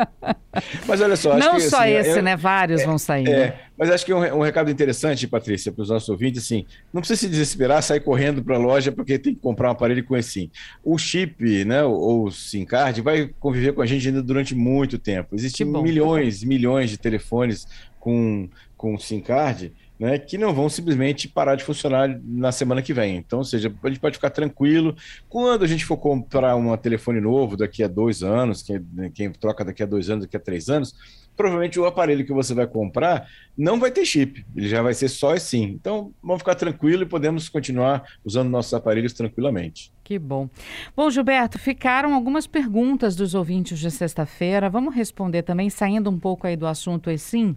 mas 0.84 1.00
olha 1.00 1.14
só. 1.14 1.38
Não 1.38 1.54
que, 1.54 1.60
só 1.60 1.82
assim, 1.82 1.92
esse, 1.92 2.18
é, 2.18 2.22
né? 2.22 2.36
Vários 2.36 2.80
é, 2.80 2.84
vão 2.84 2.98
sair. 2.98 3.28
É, 3.28 3.38
né? 3.38 3.54
Mas 3.78 3.90
acho 3.90 4.04
que 4.04 4.10
é 4.10 4.16
um, 4.16 4.38
um, 4.38 4.42
recado 4.42 4.68
interessante, 4.68 5.28
Patrícia, 5.28 5.70
para 5.70 5.82
os 5.82 5.88
nossos 5.88 6.08
ouvintes, 6.08 6.42
assim, 6.42 6.66
não 6.92 7.00
precisa 7.00 7.20
se 7.20 7.28
desesperar, 7.28 7.80
sair 7.80 8.00
correndo 8.00 8.42
para 8.42 8.56
a 8.56 8.58
loja 8.58 8.90
porque 8.90 9.20
tem 9.20 9.34
que 9.34 9.40
comprar 9.40 9.68
um 9.68 9.72
aparelho 9.72 10.04
com 10.04 10.16
esse. 10.16 10.50
O 10.82 10.98
chip, 10.98 11.64
né, 11.64 11.84
ou 11.84 12.24
o 12.24 12.30
SIM 12.32 12.64
card, 12.64 13.00
vai 13.02 13.30
conviver 13.38 13.72
com 13.72 13.82
a 13.82 13.86
gente 13.86 14.08
ainda 14.08 14.20
durante 14.20 14.52
muito 14.52 14.98
tempo. 14.98 15.32
Existem 15.32 15.64
milhões, 15.64 16.42
milhões 16.42 16.90
de 16.90 16.98
telefones 16.98 17.68
com, 18.00 18.48
com 18.76 18.98
SIM 18.98 19.20
card 19.20 19.72
né, 19.98 20.18
que 20.18 20.36
não 20.36 20.52
vão 20.52 20.68
simplesmente 20.68 21.28
parar 21.28 21.54
de 21.54 21.64
funcionar 21.64 22.08
na 22.24 22.52
semana 22.52 22.82
que 22.82 22.92
vem. 22.92 23.16
Então, 23.16 23.40
ou 23.40 23.44
seja, 23.44 23.72
a 23.82 23.88
gente 23.88 24.00
pode 24.00 24.16
ficar 24.16 24.30
tranquilo. 24.30 24.94
Quando 25.28 25.64
a 25.64 25.66
gente 25.66 25.84
for 25.84 25.96
comprar 25.96 26.54
um 26.56 26.76
telefone 26.76 27.20
novo 27.20 27.56
daqui 27.56 27.82
a 27.82 27.88
dois 27.88 28.22
anos, 28.22 28.62
quem, 28.62 28.84
quem 29.14 29.32
troca 29.32 29.64
daqui 29.64 29.82
a 29.82 29.86
dois 29.86 30.10
anos, 30.10 30.24
daqui 30.24 30.36
a 30.36 30.40
três 30.40 30.68
anos, 30.68 30.94
provavelmente 31.36 31.78
o 31.78 31.84
aparelho 31.84 32.24
que 32.24 32.32
você 32.32 32.54
vai 32.54 32.66
comprar 32.66 33.28
não 33.56 33.78
vai 33.78 33.90
ter 33.90 34.04
chip, 34.04 34.44
ele 34.56 34.68
já 34.68 34.82
vai 34.82 34.94
ser 34.94 35.08
só 35.08 35.34
assim. 35.34 35.62
Então, 35.62 36.12
vamos 36.22 36.40
ficar 36.40 36.54
tranquilo 36.54 37.02
e 37.02 37.06
podemos 37.06 37.48
continuar 37.48 38.04
usando 38.24 38.48
nossos 38.48 38.74
aparelhos 38.74 39.12
tranquilamente. 39.12 39.92
Que 40.02 40.18
bom. 40.18 40.48
Bom, 40.96 41.10
Gilberto, 41.10 41.58
ficaram 41.58 42.14
algumas 42.14 42.46
perguntas 42.46 43.16
dos 43.16 43.34
ouvintes 43.34 43.78
de 43.78 43.90
sexta-feira. 43.90 44.70
Vamos 44.70 44.94
responder 44.94 45.42
também, 45.42 45.68
saindo 45.68 46.10
um 46.10 46.18
pouco 46.18 46.46
aí 46.46 46.56
do 46.56 46.66
assunto 46.66 47.16
sim. 47.18 47.56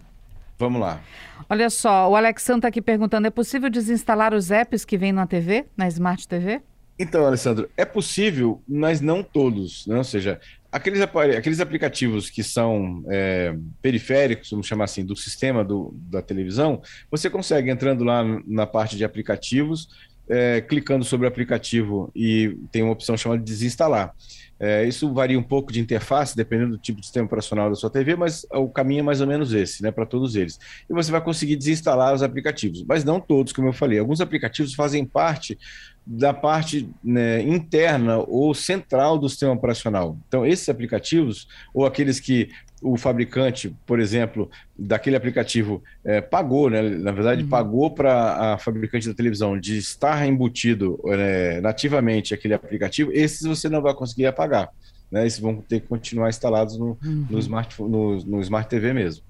Vamos 0.60 0.78
lá. 0.78 1.00
Olha 1.48 1.70
só, 1.70 2.10
o 2.10 2.14
Alexandre 2.14 2.58
está 2.58 2.68
aqui 2.68 2.82
perguntando: 2.82 3.26
é 3.26 3.30
possível 3.30 3.70
desinstalar 3.70 4.34
os 4.34 4.50
apps 4.50 4.84
que 4.84 4.98
vêm 4.98 5.10
na 5.10 5.26
TV, 5.26 5.64
na 5.74 5.88
Smart 5.88 6.28
TV? 6.28 6.60
Então, 6.98 7.24
Alessandro, 7.24 7.66
é 7.78 7.84
possível, 7.86 8.62
mas 8.68 9.00
não 9.00 9.22
todos. 9.22 9.86
Né? 9.86 9.96
Ou 9.96 10.04
seja, 10.04 10.38
aqueles, 10.70 11.00
aqueles 11.00 11.60
aplicativos 11.60 12.28
que 12.28 12.42
são 12.42 13.02
é, 13.08 13.56
periféricos, 13.80 14.50
vamos 14.50 14.66
chamar 14.66 14.84
assim, 14.84 15.02
do 15.02 15.16
sistema 15.16 15.64
do, 15.64 15.94
da 15.94 16.20
televisão, 16.20 16.82
você 17.10 17.30
consegue 17.30 17.70
entrando 17.70 18.04
lá 18.04 18.22
na 18.46 18.66
parte 18.66 18.98
de 18.98 19.04
aplicativos, 19.04 19.88
é, 20.30 20.60
clicando 20.60 21.04
sobre 21.04 21.26
o 21.26 21.28
aplicativo 21.28 22.10
e 22.14 22.56
tem 22.70 22.82
uma 22.82 22.92
opção 22.92 23.16
chamada 23.16 23.42
desinstalar. 23.42 24.14
É, 24.62 24.84
isso 24.84 25.12
varia 25.14 25.38
um 25.38 25.42
pouco 25.42 25.72
de 25.72 25.80
interface, 25.80 26.36
dependendo 26.36 26.72
do 26.72 26.78
tipo 26.78 27.00
de 27.00 27.06
sistema 27.06 27.24
operacional 27.24 27.70
da 27.70 27.74
sua 27.74 27.88
TV, 27.88 28.14
mas 28.14 28.46
o 28.52 28.68
caminho 28.68 29.00
é 29.00 29.02
mais 29.02 29.22
ou 29.22 29.26
menos 29.26 29.54
esse, 29.54 29.82
né, 29.82 29.90
para 29.90 30.04
todos 30.04 30.36
eles. 30.36 30.60
E 30.88 30.92
você 30.92 31.10
vai 31.10 31.20
conseguir 31.22 31.56
desinstalar 31.56 32.14
os 32.14 32.22
aplicativos, 32.22 32.84
mas 32.86 33.02
não 33.02 33.18
todos, 33.18 33.54
como 33.54 33.68
eu 33.68 33.72
falei. 33.72 33.98
Alguns 33.98 34.20
aplicativos 34.20 34.74
fazem 34.74 35.04
parte 35.04 35.58
da 36.06 36.34
parte 36.34 36.90
né, 37.02 37.40
interna 37.42 38.18
ou 38.18 38.54
central 38.54 39.18
do 39.18 39.30
sistema 39.30 39.52
operacional. 39.52 40.18
Então, 40.28 40.44
esses 40.44 40.68
aplicativos, 40.68 41.48
ou 41.72 41.86
aqueles 41.86 42.20
que 42.20 42.50
o 42.80 42.96
fabricante, 42.96 43.74
por 43.86 44.00
exemplo, 44.00 44.50
daquele 44.78 45.16
aplicativo 45.16 45.82
é, 46.04 46.20
pagou, 46.20 46.70
né? 46.70 46.80
Na 46.82 47.12
verdade, 47.12 47.42
uhum. 47.42 47.48
pagou 47.48 47.90
para 47.90 48.54
a 48.54 48.58
fabricante 48.58 49.08
da 49.08 49.14
televisão 49.14 49.58
de 49.58 49.76
estar 49.76 50.26
embutido 50.26 50.98
é, 51.06 51.60
nativamente 51.60 52.32
aquele 52.32 52.54
aplicativo, 52.54 53.12
esses 53.12 53.42
você 53.42 53.68
não 53.68 53.82
vai 53.82 53.94
conseguir 53.94 54.26
apagar. 54.26 54.70
Né? 55.10 55.26
Esses 55.26 55.40
vão 55.40 55.56
ter 55.56 55.80
que 55.80 55.88
continuar 55.88 56.28
instalados 56.28 56.78
no, 56.78 56.96
uhum. 57.04 57.26
no, 57.28 57.38
smart, 57.38 57.82
no, 57.82 58.24
no 58.24 58.40
Smart 58.40 58.68
TV 58.68 58.92
mesmo. 58.92 59.22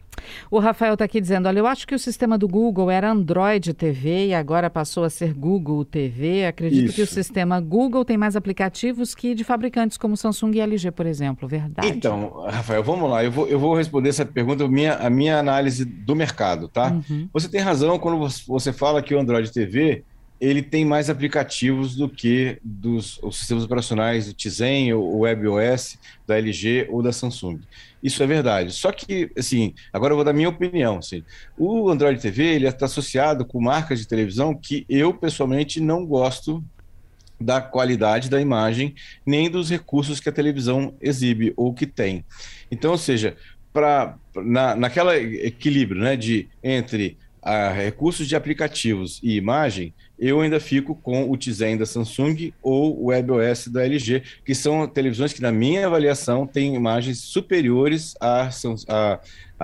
O 0.50 0.59
Rafael 0.59 0.94
está 0.94 1.04
aqui 1.04 1.20
dizendo: 1.20 1.46
olha, 1.46 1.59
eu 1.59 1.66
acho 1.66 1.87
que 1.87 1.94
o 1.94 1.98
sistema 1.98 2.37
do 2.37 2.48
Google 2.48 2.90
era 2.90 3.11
Android 3.11 3.72
TV 3.74 4.26
e 4.28 4.35
agora 4.35 4.70
passou 4.70 5.04
a 5.04 5.11
ser 5.11 5.33
Google 5.33 5.85
TV. 5.85 6.46
Acredito 6.46 6.87
Isso. 6.87 6.94
que 6.94 7.02
o 7.02 7.06
sistema 7.06 7.61
Google 7.61 8.04
tem 8.04 8.16
mais 8.16 8.37
aplicativos 8.37 9.14
que 9.14 9.35
de 9.35 9.44
fabricantes 9.44 9.96
como 9.96 10.16
Samsung 10.16 10.52
e 10.54 10.61
LG, 10.61 10.90
por 10.90 11.06
exemplo. 11.06 11.48
Verdade? 11.48 11.88
Então, 11.88 12.44
Rafael, 12.46 12.83
vamos 12.83 13.11
lá. 13.11 13.24
Eu 13.24 13.30
vou, 13.30 13.46
eu 13.46 13.59
vou 13.59 13.74
responder 13.74 14.11
essa 14.11 14.24
pergunta, 14.24 14.66
minha, 14.68 14.94
a 14.94 15.11
minha 15.11 15.38
análise 15.38 15.85
do 15.85 16.14
mercado, 16.14 16.68
tá? 16.68 16.92
Uhum. 16.92 17.28
Você 17.33 17.48
tem 17.48 17.61
razão 17.61 17.98
quando 17.98 18.28
você 18.46 18.72
fala 18.72 19.02
que 19.02 19.14
o 19.14 19.20
Android 19.20 19.50
TV 19.50 20.04
ele 20.40 20.62
tem 20.62 20.85
mais 20.85 21.11
aplicativos 21.11 21.94
do 21.94 22.09
que 22.09 22.59
dos 22.64 23.18
os 23.22 23.37
sistemas 23.37 23.64
operacionais 23.64 24.26
do 24.26 24.33
Tizen, 24.33 24.94
o 24.94 25.18
WebOS, 25.18 25.98
da 26.26 26.38
LG 26.38 26.87
ou 26.88 27.03
da 27.03 27.12
Samsung. 27.12 27.61
Isso 28.03 28.22
é 28.22 28.26
verdade. 28.26 28.72
Só 28.72 28.90
que, 28.90 29.31
assim, 29.37 29.74
agora 29.92 30.12
eu 30.12 30.16
vou 30.16 30.24
dar 30.24 30.33
minha 30.33 30.48
opinião. 30.48 30.98
Assim, 30.98 31.22
o 31.59 31.90
Android 31.90 32.18
TV 32.20 32.55
ele 32.55 32.66
está 32.66 32.87
associado 32.87 33.44
com 33.44 33.61
marcas 33.61 33.98
de 33.98 34.09
televisão 34.09 34.55
que 34.55 34.87
eu, 34.88 35.12
pessoalmente, 35.12 35.81
não 35.81 36.07
gosto 36.07 36.64
da 37.38 37.61
qualidade 37.61 38.31
da 38.31 38.40
imagem, 38.40 38.94
nem 39.24 39.50
dos 39.50 39.70
recursos 39.70 40.20
que 40.20 40.29
a 40.29 40.33
televisão 40.33 40.94
exibe 41.00 41.53
ou 41.57 41.74
que 41.74 41.87
tem. 41.87 42.24
Então, 42.70 42.92
ou 42.92 42.98
seja, 42.98 43.37
para 43.72 44.16
na, 44.35 44.74
naquela 44.74 45.16
equilíbrio 45.16 46.03
né, 46.03 46.16
de 46.16 46.48
entre 46.62 47.16
a 47.42 47.70
recursos 47.70 48.29
de 48.29 48.37
aplicativos 48.37 49.18
e 49.22 49.37
imagem, 49.37 49.94
eu 50.18 50.40
ainda 50.40 50.61
fico 50.61 50.94
com 50.94 51.31
o 51.31 51.37
Tizen 51.37 51.79
da 51.79 51.87
Samsung 51.87 52.53
ou 52.62 53.00
o 53.00 53.07
WebOS 53.07 53.68
da 53.68 53.85
LG, 53.85 54.22
que 54.44 54.55
são 54.55 54.87
televisões 54.87 55.33
que, 55.33 55.40
na 55.40 55.50
minha 55.50 55.87
avaliação, 55.87 56.46
têm 56.46 56.74
imagens 56.74 57.20
superiores 57.20 58.14
à, 58.20 58.50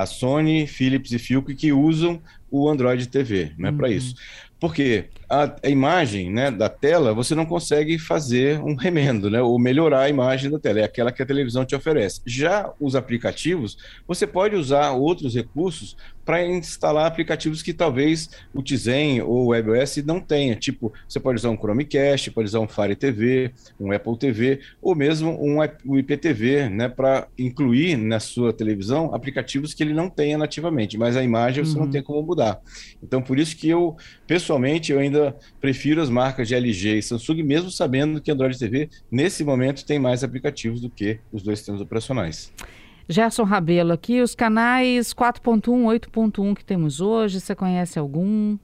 Sony, 0.07 0.67
Philips 0.67 1.12
e 1.12 1.19
Philco 1.19 1.55
que 1.55 1.73
usam 1.73 2.21
o 2.51 2.69
Android 2.69 3.07
TV, 3.09 3.53
né, 3.59 3.71
uhum. 3.71 3.77
para 3.77 3.91
isso. 3.91 4.15
Porque 4.59 5.07
a, 5.29 5.55
a, 5.62 5.69
imagem 5.69 6.33
né, 6.33 6.51
da 6.51 6.69
tela 6.71 7.12
você 7.12 7.35
não 7.35 7.45
consegue 7.45 7.99
fazer 7.99 8.59
um 8.61 8.75
remendo, 8.75 9.29
né, 9.29 9.43
ou 9.43 9.59
melhorar 9.59 10.03
a 10.03 10.09
imagem 10.09 10.51
da 10.51 10.59
tela, 10.59 10.81
é 10.81 10.85
aquela 10.85 11.12
que 11.12 11.23
a 11.23 11.27
televisão 11.27 11.67
te 11.67 11.75
oferece. 11.75 12.23
Já 12.25 12.73
os 12.81 12.97
aplicativos, 12.97 13.77
você 14.09 14.27
pode 14.27 14.57
usar 14.57 14.93
outros 14.93 15.35
recursos 15.35 15.97
para 16.27 16.45
instalar 16.45 17.07
aplicativos 17.07 17.62
que 17.62 17.73
talvez 17.73 18.29
o 18.53 18.61
Tizen 18.61 19.23
ou 19.23 19.45
o 19.45 19.47
WebOS 19.51 19.99
não 20.05 20.21
tenha. 20.21 20.57
Tipo, 20.57 20.93
você 21.09 21.21
pode 21.21 21.39
usar 21.39 21.51
um 21.51 21.57
Chromecast, 21.57 22.33
pode 22.33 22.49
usar 22.49 22.59
um 22.59 22.67
Fire 22.67 22.97
TV, 22.97 23.53
um 23.79 23.93
Apple 23.93 24.19
TV, 24.19 24.61
ou 24.83 24.97
mesmo 24.97 25.39
um, 25.41 25.62
IPTV, 25.97 26.69
né, 26.69 26.89
para 26.89 27.29
incluir 27.39 27.97
na 27.97 28.19
sua 28.19 28.53
televisão 28.53 29.15
aplicativos 29.15 29.73
que 29.73 29.85
ele 29.85 29.95
não 29.95 30.11
tenha 30.11 30.37
nativamente, 30.37 30.99
mas 30.99 31.17
a 31.17 31.23
imagem 31.23 31.65
você 31.65 31.79
uhum. 31.79 31.85
não 31.85 31.91
tem 31.91 32.03
como 32.03 32.21
mudar. 32.23 32.61
Então, 33.01 33.23
por 33.23 33.39
isso 33.39 33.57
que 33.57 33.69
eu, 33.69 33.97
pessoalmente, 34.27 34.91
eu 34.91 34.99
ainda 34.99 35.37
prefiro 35.61 36.03
as 36.03 36.11
marcas 36.11 36.49
de 36.49 36.57
LG 36.57 36.99
e 36.99 37.03
Samsung, 37.03 37.45
mesmo 37.45 37.71
sabendo 37.71 38.21
que 38.21 38.33
Android 38.33 38.59
TV, 38.59 38.91
nesse 39.11 39.45
momento, 39.45 39.87
tem 39.87 40.01
mais 40.01 40.25
aplicativos 40.25 40.81
do 40.81 40.91
que 40.91 41.21
os 41.33 41.43
dois 41.43 41.61
sistemas 41.61 41.81
operacionais. 41.81 42.53
Gerson 43.09 43.45
Rabelo 43.45 43.92
aqui, 43.92 44.21
os 44.21 44.35
canais 44.35 45.14
4.1, 45.14 45.62
8.1 46.11 46.55
que 46.57 46.64
temos 46.64 47.01
hoje, 47.01 47.40
você 47.40 47.55
conhece 47.55 47.99
algum? 47.99 48.59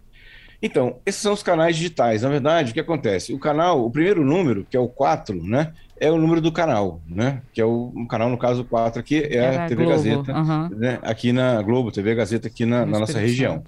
Então, 0.61 1.01
esses 1.05 1.21
são 1.21 1.33
os 1.33 1.43
canais 1.43 1.77
digitais. 1.77 2.23
Na 2.23 2.29
verdade, 2.29 2.71
o 2.71 2.75
que 2.75 2.81
acontece? 2.81 3.33
O 3.33 3.39
canal, 3.39 3.85
o 3.85 3.91
primeiro 3.91 4.25
número, 4.25 4.65
que 4.69 4.77
é 4.77 4.81
o 4.81 4.89
4, 4.89 5.43
né? 5.43 5.73
É 6.03 6.11
o 6.11 6.19
número 6.19 6.41
do 6.41 6.51
canal, 6.51 7.01
né? 7.09 7.43
Que 7.53 7.61
é 7.61 7.65
o, 7.65 7.93
o 7.95 8.09
canal, 8.09 8.29
no 8.29 8.37
caso, 8.37 8.65
4 8.65 8.99
aqui, 8.99 9.19
é, 9.23 9.57
a 9.57 9.69
TV 9.69 9.85
Globo. 9.85 9.91
Gazeta, 9.91 10.33
uhum. 10.37 10.69
né? 10.71 10.99
aqui 11.01 11.33
na 11.33 11.63
Globo, 11.63 11.93
TV 11.93 12.13
Gazeta 12.17 12.49
aqui 12.49 12.67
na, 12.67 12.85
na 12.85 12.99
nossa 12.99 13.21
região. 13.21 13.63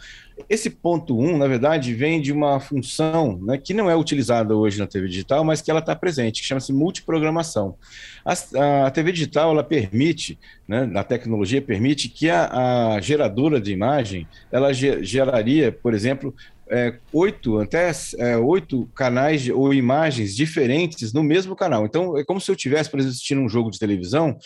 Esse 0.51 0.68
ponto 0.68 1.16
1, 1.16 1.23
um, 1.25 1.38
na 1.38 1.47
verdade, 1.47 1.94
vem 1.94 2.20
de 2.20 2.33
uma 2.33 2.59
função 2.59 3.38
né, 3.40 3.57
que 3.57 3.73
não 3.73 3.88
é 3.88 3.94
utilizada 3.94 4.57
hoje 4.57 4.81
na 4.81 4.87
TV 4.88 5.07
digital, 5.07 5.44
mas 5.44 5.62
que 5.62 5.70
ela 5.70 5.79
está 5.79 5.94
presente, 5.94 6.42
que 6.42 6.49
chama-se 6.49 6.73
multiprogramação. 6.73 7.77
A, 8.25 8.87
a, 8.87 8.90
TV 8.90 9.12
digital, 9.12 9.53
ela 9.53 9.62
permite, 9.62 10.37
né, 10.66 10.90
a 10.92 11.05
tecnologia 11.05 11.62
permite 11.62 12.09
que 12.09 12.29
a, 12.29 12.94
a 12.94 13.01
geradora 13.01 13.61
de 13.61 13.73
imagem, 13.73 14.27
ela 14.51 14.73
geraria, 14.73 15.70
por 15.70 15.94
exemplo, 15.94 16.35
é, 16.70 16.94
oito, 17.12 17.59
até 17.61 17.90
é, 18.18 18.37
oito 18.37 18.87
canais 18.94 19.48
ou 19.48 19.72
imagens 19.74 20.35
diferentes 20.35 21.12
no 21.12 21.22
mesmo 21.22 21.55
canal. 21.55 21.85
Então, 21.85 22.16
é 22.16 22.24
como 22.24 22.40
se 22.40 22.50
eu 22.50 22.57
tivesse, 22.57 22.90
por 22.90 22.98
exemplo, 22.98 23.12
assistindo 23.12 23.40
um 23.40 23.48
jogo 23.48 23.70
de 23.70 23.79
televisão 23.79 24.37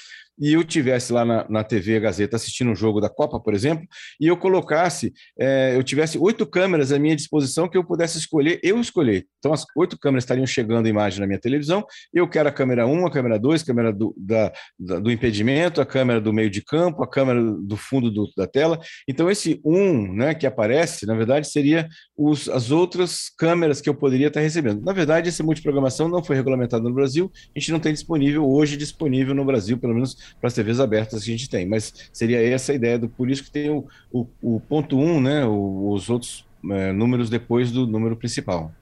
e 0.40 0.52
eu 0.52 0.64
tivesse 0.64 1.12
lá 1.12 1.24
na, 1.24 1.46
na 1.48 1.64
TV 1.64 1.98
Gazeta 2.00 2.36
assistindo 2.36 2.70
um 2.70 2.76
jogo 2.76 3.00
da 3.00 3.08
Copa, 3.08 3.40
por 3.40 3.54
exemplo, 3.54 3.86
e 4.20 4.26
eu 4.26 4.36
colocasse, 4.36 5.12
é, 5.38 5.74
eu 5.74 5.82
tivesse 5.82 6.18
oito 6.18 6.46
câmeras 6.46 6.92
à 6.92 6.98
minha 6.98 7.16
disposição 7.16 7.68
que 7.68 7.76
eu 7.76 7.84
pudesse 7.84 8.18
escolher, 8.18 8.60
eu 8.62 8.80
escolher. 8.80 9.26
Então, 9.38 9.52
as 9.52 9.64
oito 9.76 9.98
câmeras 9.98 10.24
estariam 10.24 10.46
chegando 10.46 10.86
a 10.86 10.88
imagem 10.88 11.20
na 11.20 11.26
minha 11.26 11.40
televisão, 11.40 11.84
eu 12.12 12.28
quero 12.28 12.48
a 12.48 12.52
câmera 12.52 12.86
1, 12.86 13.06
a 13.06 13.10
câmera 13.10 13.38
2, 13.38 13.62
a 13.62 13.66
câmera 13.66 13.92
do, 13.92 14.14
da, 14.16 14.52
da, 14.78 14.98
do 15.00 15.10
impedimento, 15.10 15.80
a 15.80 15.86
câmera 15.86 16.20
do 16.20 16.32
meio 16.32 16.50
de 16.50 16.62
campo, 16.62 17.02
a 17.02 17.08
câmera 17.08 17.40
do 17.42 17.76
fundo 17.76 18.10
do, 18.10 18.30
da 18.36 18.46
tela. 18.46 18.78
Então, 19.08 19.30
esse 19.30 19.60
1 19.64 20.14
né, 20.14 20.34
que 20.34 20.46
aparece, 20.46 21.06
na 21.06 21.14
verdade, 21.14 21.48
seria 21.48 21.88
os, 22.16 22.48
as 22.48 22.70
outras 22.70 23.28
câmeras 23.36 23.80
que 23.80 23.88
eu 23.88 23.94
poderia 23.94 24.28
estar 24.28 24.40
recebendo. 24.40 24.84
Na 24.84 24.92
verdade, 24.92 25.28
essa 25.28 25.42
multiprogramação 25.42 26.08
não 26.08 26.22
foi 26.22 26.36
regulamentada 26.36 26.82
no 26.84 26.94
Brasil, 26.94 27.30
a 27.34 27.58
gente 27.58 27.72
não 27.72 27.80
tem 27.80 27.92
disponível, 27.92 28.48
hoje 28.48 28.76
disponível 28.76 29.34
no 29.34 29.44
Brasil, 29.44 29.78
pelo 29.78 29.94
menos 29.94 30.16
para 30.40 30.48
as 30.48 30.54
TVs 30.54 30.80
abertas 30.80 31.24
que 31.24 31.30
a 31.30 31.36
gente 31.36 31.48
tem. 31.48 31.66
Mas 31.66 32.08
seria 32.12 32.42
essa 32.42 32.72
a 32.72 32.74
ideia 32.74 32.98
do 32.98 33.08
por 33.08 33.30
isso 33.30 33.44
que 33.44 33.50
tem 33.50 33.70
o, 33.70 33.86
o, 34.12 34.26
o 34.42 34.60
ponto 34.60 34.98
1, 34.98 35.02
um, 35.02 35.20
né? 35.20 35.44
O, 35.44 35.92
os 35.92 36.08
outros 36.10 36.46
é, 36.70 36.92
números 36.92 37.30
depois 37.30 37.70
do 37.70 37.86
número 37.86 38.16
principal. 38.16 38.72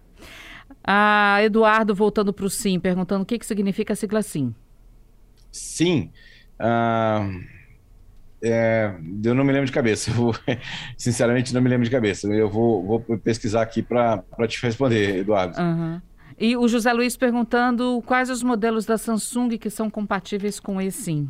Ah, 0.83 1.39
Eduardo, 1.43 1.95
voltando 1.95 2.33
para 2.33 2.47
o 2.47 2.51
SIM, 2.51 2.79
perguntando 2.79 3.23
o 3.23 3.27
que, 3.27 3.39
que 3.39 3.47
significa 3.47 3.93
a 3.93 3.97
sigla 3.97 4.23
SIM. 4.23 4.55
SIM. 5.51 6.11
Ah, 6.59 7.29
é, 8.43 8.95
eu 9.25 9.35
não 9.35 9.45
me 9.45 9.53
lembro 9.53 9.67
de 9.67 9.73
cabeça. 9.73 10.11
Vou, 10.13 10.35
sinceramente, 10.97 11.53
não 11.53 11.61
me 11.61 11.69
lembro 11.69 11.85
de 11.85 11.91
cabeça. 11.91 12.29
Eu 12.29 12.49
vou, 12.49 12.85
vou 12.85 13.01
pesquisar 13.19 13.63
aqui 13.63 13.83
para 13.83 14.23
te 14.47 14.63
responder, 14.63 15.19
Eduardo. 15.19 15.61
Uhum. 15.61 16.01
E 16.39 16.57
o 16.57 16.69
José 16.69 16.93
Luiz 16.93 17.17
perguntando 17.17 18.03
quais 18.05 18.29
os 18.29 18.43
modelos 18.43 18.85
da 18.85 18.99
Samsung 18.99 19.57
que 19.57 19.71
são 19.71 19.89
compatíveis 19.89 20.61
com 20.61 20.81
esse 20.81 21.03
SIM. 21.03 21.29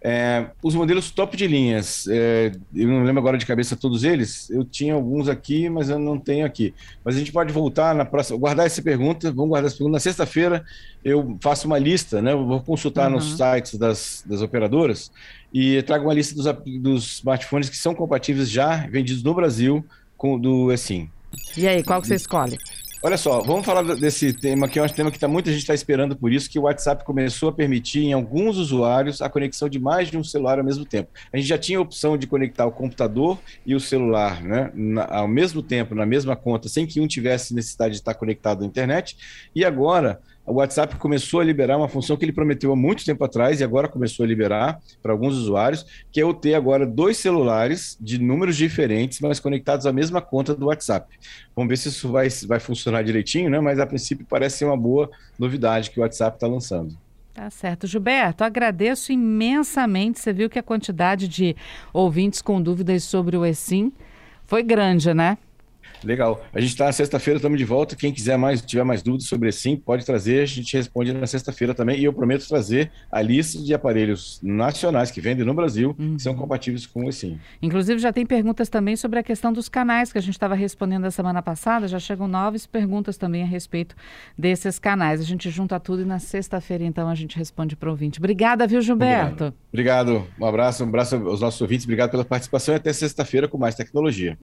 É, 0.00 0.46
os 0.62 0.76
modelos 0.76 1.10
top 1.10 1.36
de 1.36 1.46
linhas, 1.48 2.06
é, 2.08 2.52
eu 2.72 2.86
não 2.86 3.02
lembro 3.02 3.18
agora 3.18 3.36
de 3.36 3.44
cabeça 3.44 3.74
todos 3.74 4.04
eles, 4.04 4.48
eu 4.48 4.64
tinha 4.64 4.94
alguns 4.94 5.28
aqui, 5.28 5.68
mas 5.68 5.90
eu 5.90 5.98
não 5.98 6.18
tenho 6.18 6.46
aqui. 6.46 6.72
Mas 7.04 7.16
a 7.16 7.18
gente 7.18 7.32
pode 7.32 7.52
voltar 7.52 7.94
na 7.94 8.04
próxima, 8.04 8.38
guardar 8.38 8.66
essa 8.66 8.80
pergunta, 8.80 9.32
vamos 9.32 9.50
guardar 9.50 9.66
essa 9.66 9.76
pergunta. 9.76 9.96
Na 9.96 10.00
sexta-feira 10.00 10.64
eu 11.04 11.36
faço 11.40 11.66
uma 11.66 11.78
lista, 11.78 12.22
né? 12.22 12.32
Eu 12.32 12.46
vou 12.46 12.60
consultar 12.60 13.08
uhum. 13.08 13.16
nos 13.16 13.36
sites 13.36 13.74
das, 13.76 14.22
das 14.24 14.40
operadoras 14.40 15.10
e 15.52 15.82
trago 15.82 16.04
uma 16.04 16.14
lista 16.14 16.34
dos, 16.34 16.46
dos 16.80 17.16
smartphones 17.16 17.68
que 17.68 17.76
são 17.76 17.94
compatíveis 17.94 18.48
já 18.48 18.86
vendidos 18.86 19.22
no 19.22 19.34
Brasil 19.34 19.84
com 20.16 20.38
do 20.38 20.70
assim. 20.70 21.10
E 21.56 21.66
aí, 21.66 21.82
qual 21.82 22.00
que 22.00 22.06
você 22.06 22.14
escolhe? 22.14 22.56
Olha 23.00 23.16
só, 23.16 23.40
vamos 23.42 23.64
falar 23.64 23.94
desse 23.94 24.32
tema 24.32 24.68
que 24.68 24.76
é 24.76 24.82
um 24.82 24.88
tema 24.88 25.08
que 25.12 25.20
tá, 25.20 25.28
muita 25.28 25.52
gente 25.52 25.60
está 25.60 25.72
esperando 25.72 26.16
por 26.16 26.32
isso, 26.32 26.50
que 26.50 26.58
o 26.58 26.62
WhatsApp 26.62 27.04
começou 27.04 27.50
a 27.50 27.52
permitir 27.52 28.00
em 28.00 28.12
alguns 28.12 28.56
usuários 28.56 29.22
a 29.22 29.30
conexão 29.30 29.68
de 29.68 29.78
mais 29.78 30.10
de 30.10 30.18
um 30.18 30.24
celular 30.24 30.58
ao 30.58 30.64
mesmo 30.64 30.84
tempo. 30.84 31.08
A 31.32 31.36
gente 31.36 31.46
já 31.46 31.56
tinha 31.56 31.78
a 31.78 31.80
opção 31.80 32.18
de 32.18 32.26
conectar 32.26 32.66
o 32.66 32.72
computador 32.72 33.38
e 33.64 33.72
o 33.72 33.78
celular 33.78 34.42
né, 34.42 34.72
na, 34.74 35.04
ao 35.04 35.28
mesmo 35.28 35.62
tempo, 35.62 35.94
na 35.94 36.04
mesma 36.04 36.34
conta, 36.34 36.68
sem 36.68 36.88
que 36.88 37.00
um 37.00 37.06
tivesse 37.06 37.54
necessidade 37.54 37.92
de 37.92 38.00
estar 38.00 38.14
conectado 38.14 38.64
à 38.64 38.66
internet, 38.66 39.16
e 39.54 39.64
agora 39.64 40.20
o 40.48 40.54
WhatsApp 40.54 40.96
começou 40.96 41.40
a 41.40 41.44
liberar 41.44 41.76
uma 41.76 41.88
função 41.88 42.16
que 42.16 42.24
ele 42.24 42.32
prometeu 42.32 42.72
há 42.72 42.76
muito 42.76 43.04
tempo 43.04 43.22
atrás 43.24 43.60
e 43.60 43.64
agora 43.64 43.88
começou 43.88 44.24
a 44.24 44.26
liberar 44.26 44.80
para 45.02 45.12
alguns 45.12 45.34
usuários, 45.36 45.84
que 46.10 46.20
é 46.20 46.24
o 46.24 46.34
ter 46.34 46.54
agora 46.54 46.86
dois 46.86 47.16
celulares 47.18 47.96
de 48.00 48.18
números 48.18 48.56
diferentes, 48.56 49.20
mas 49.20 49.38
conectados 49.38 49.86
à 49.86 49.92
mesma 49.92 50.20
conta 50.20 50.54
do 50.54 50.66
WhatsApp. 50.66 51.18
Vamos 51.54 51.68
ver 51.68 51.76
se 51.76 51.88
isso 51.88 52.10
vai, 52.10 52.28
vai 52.46 52.60
funcionar 52.60 53.02
direitinho, 53.02 53.50
né? 53.50 53.60
mas 53.60 53.78
a 53.78 53.86
princípio 53.86 54.26
parece 54.28 54.58
ser 54.58 54.64
uma 54.64 54.76
boa 54.76 55.10
novidade 55.38 55.90
que 55.90 56.00
o 56.00 56.02
WhatsApp 56.02 56.36
está 56.36 56.46
lançando. 56.46 56.96
Tá 57.34 57.50
certo. 57.50 57.86
Gilberto, 57.86 58.42
agradeço 58.42 59.12
imensamente. 59.12 60.18
Você 60.18 60.32
viu 60.32 60.50
que 60.50 60.58
a 60.58 60.62
quantidade 60.62 61.28
de 61.28 61.54
ouvintes 61.92 62.42
com 62.42 62.60
dúvidas 62.60 63.04
sobre 63.04 63.36
o 63.36 63.46
ESIM 63.46 63.92
foi 64.44 64.62
grande, 64.62 65.14
né? 65.14 65.38
Legal. 66.04 66.44
A 66.52 66.60
gente 66.60 66.70
está 66.70 66.86
na 66.86 66.92
sexta-feira, 66.92 67.38
estamos 67.38 67.58
de 67.58 67.64
volta. 67.64 67.96
Quem 67.96 68.12
quiser 68.12 68.36
mais, 68.36 68.60
tiver 68.60 68.84
mais 68.84 69.02
dúvidas 69.02 69.26
sobre 69.26 69.50
sim, 69.52 69.76
pode 69.76 70.04
trazer. 70.04 70.42
A 70.42 70.46
gente 70.46 70.76
responde 70.76 71.12
na 71.12 71.26
sexta-feira 71.26 71.74
também. 71.74 71.98
E 71.98 72.04
eu 72.04 72.12
prometo 72.12 72.46
trazer 72.46 72.90
a 73.10 73.20
lista 73.22 73.62
de 73.62 73.72
aparelhos 73.74 74.40
nacionais 74.42 75.10
que 75.10 75.20
vendem 75.20 75.44
no 75.44 75.54
Brasil 75.54 75.94
uhum. 75.98 76.16
que 76.16 76.22
são 76.22 76.34
compatíveis 76.34 76.86
com 76.86 77.06
o 77.06 77.12
sim. 77.12 77.38
Inclusive, 77.62 77.98
já 77.98 78.12
tem 78.12 78.26
perguntas 78.26 78.68
também 78.68 78.96
sobre 78.96 79.18
a 79.18 79.22
questão 79.22 79.52
dos 79.52 79.68
canais 79.68 80.12
que 80.12 80.18
a 80.18 80.20
gente 80.20 80.34
estava 80.34 80.54
respondendo 80.54 81.04
a 81.04 81.10
semana 81.10 81.42
passada. 81.42 81.88
Já 81.88 81.98
chegam 81.98 82.28
novas 82.28 82.66
perguntas 82.66 83.16
também 83.16 83.42
a 83.42 83.46
respeito 83.46 83.94
desses 84.36 84.78
canais. 84.78 85.20
A 85.20 85.24
gente 85.24 85.50
junta 85.50 85.78
tudo 85.80 86.02
e 86.02 86.04
na 86.04 86.18
sexta-feira, 86.18 86.84
então, 86.84 87.08
a 87.08 87.14
gente 87.14 87.36
responde 87.36 87.76
para 87.76 87.88
o 87.88 87.92
ouvinte. 87.92 88.18
Obrigada, 88.18 88.66
viu, 88.66 88.80
Gilberto? 88.80 89.54
Obrigado. 89.72 90.08
Obrigado. 90.08 90.26
Um 90.40 90.46
abraço, 90.46 90.84
um 90.84 90.88
abraço 90.88 91.16
aos 91.16 91.40
nossos 91.40 91.60
ouvintes. 91.60 91.84
Obrigado 91.84 92.10
pela 92.10 92.24
participação 92.24 92.74
e 92.74 92.76
até 92.76 92.92
sexta-feira 92.92 93.46
com 93.48 93.58
mais 93.58 93.74
tecnologia. 93.74 94.36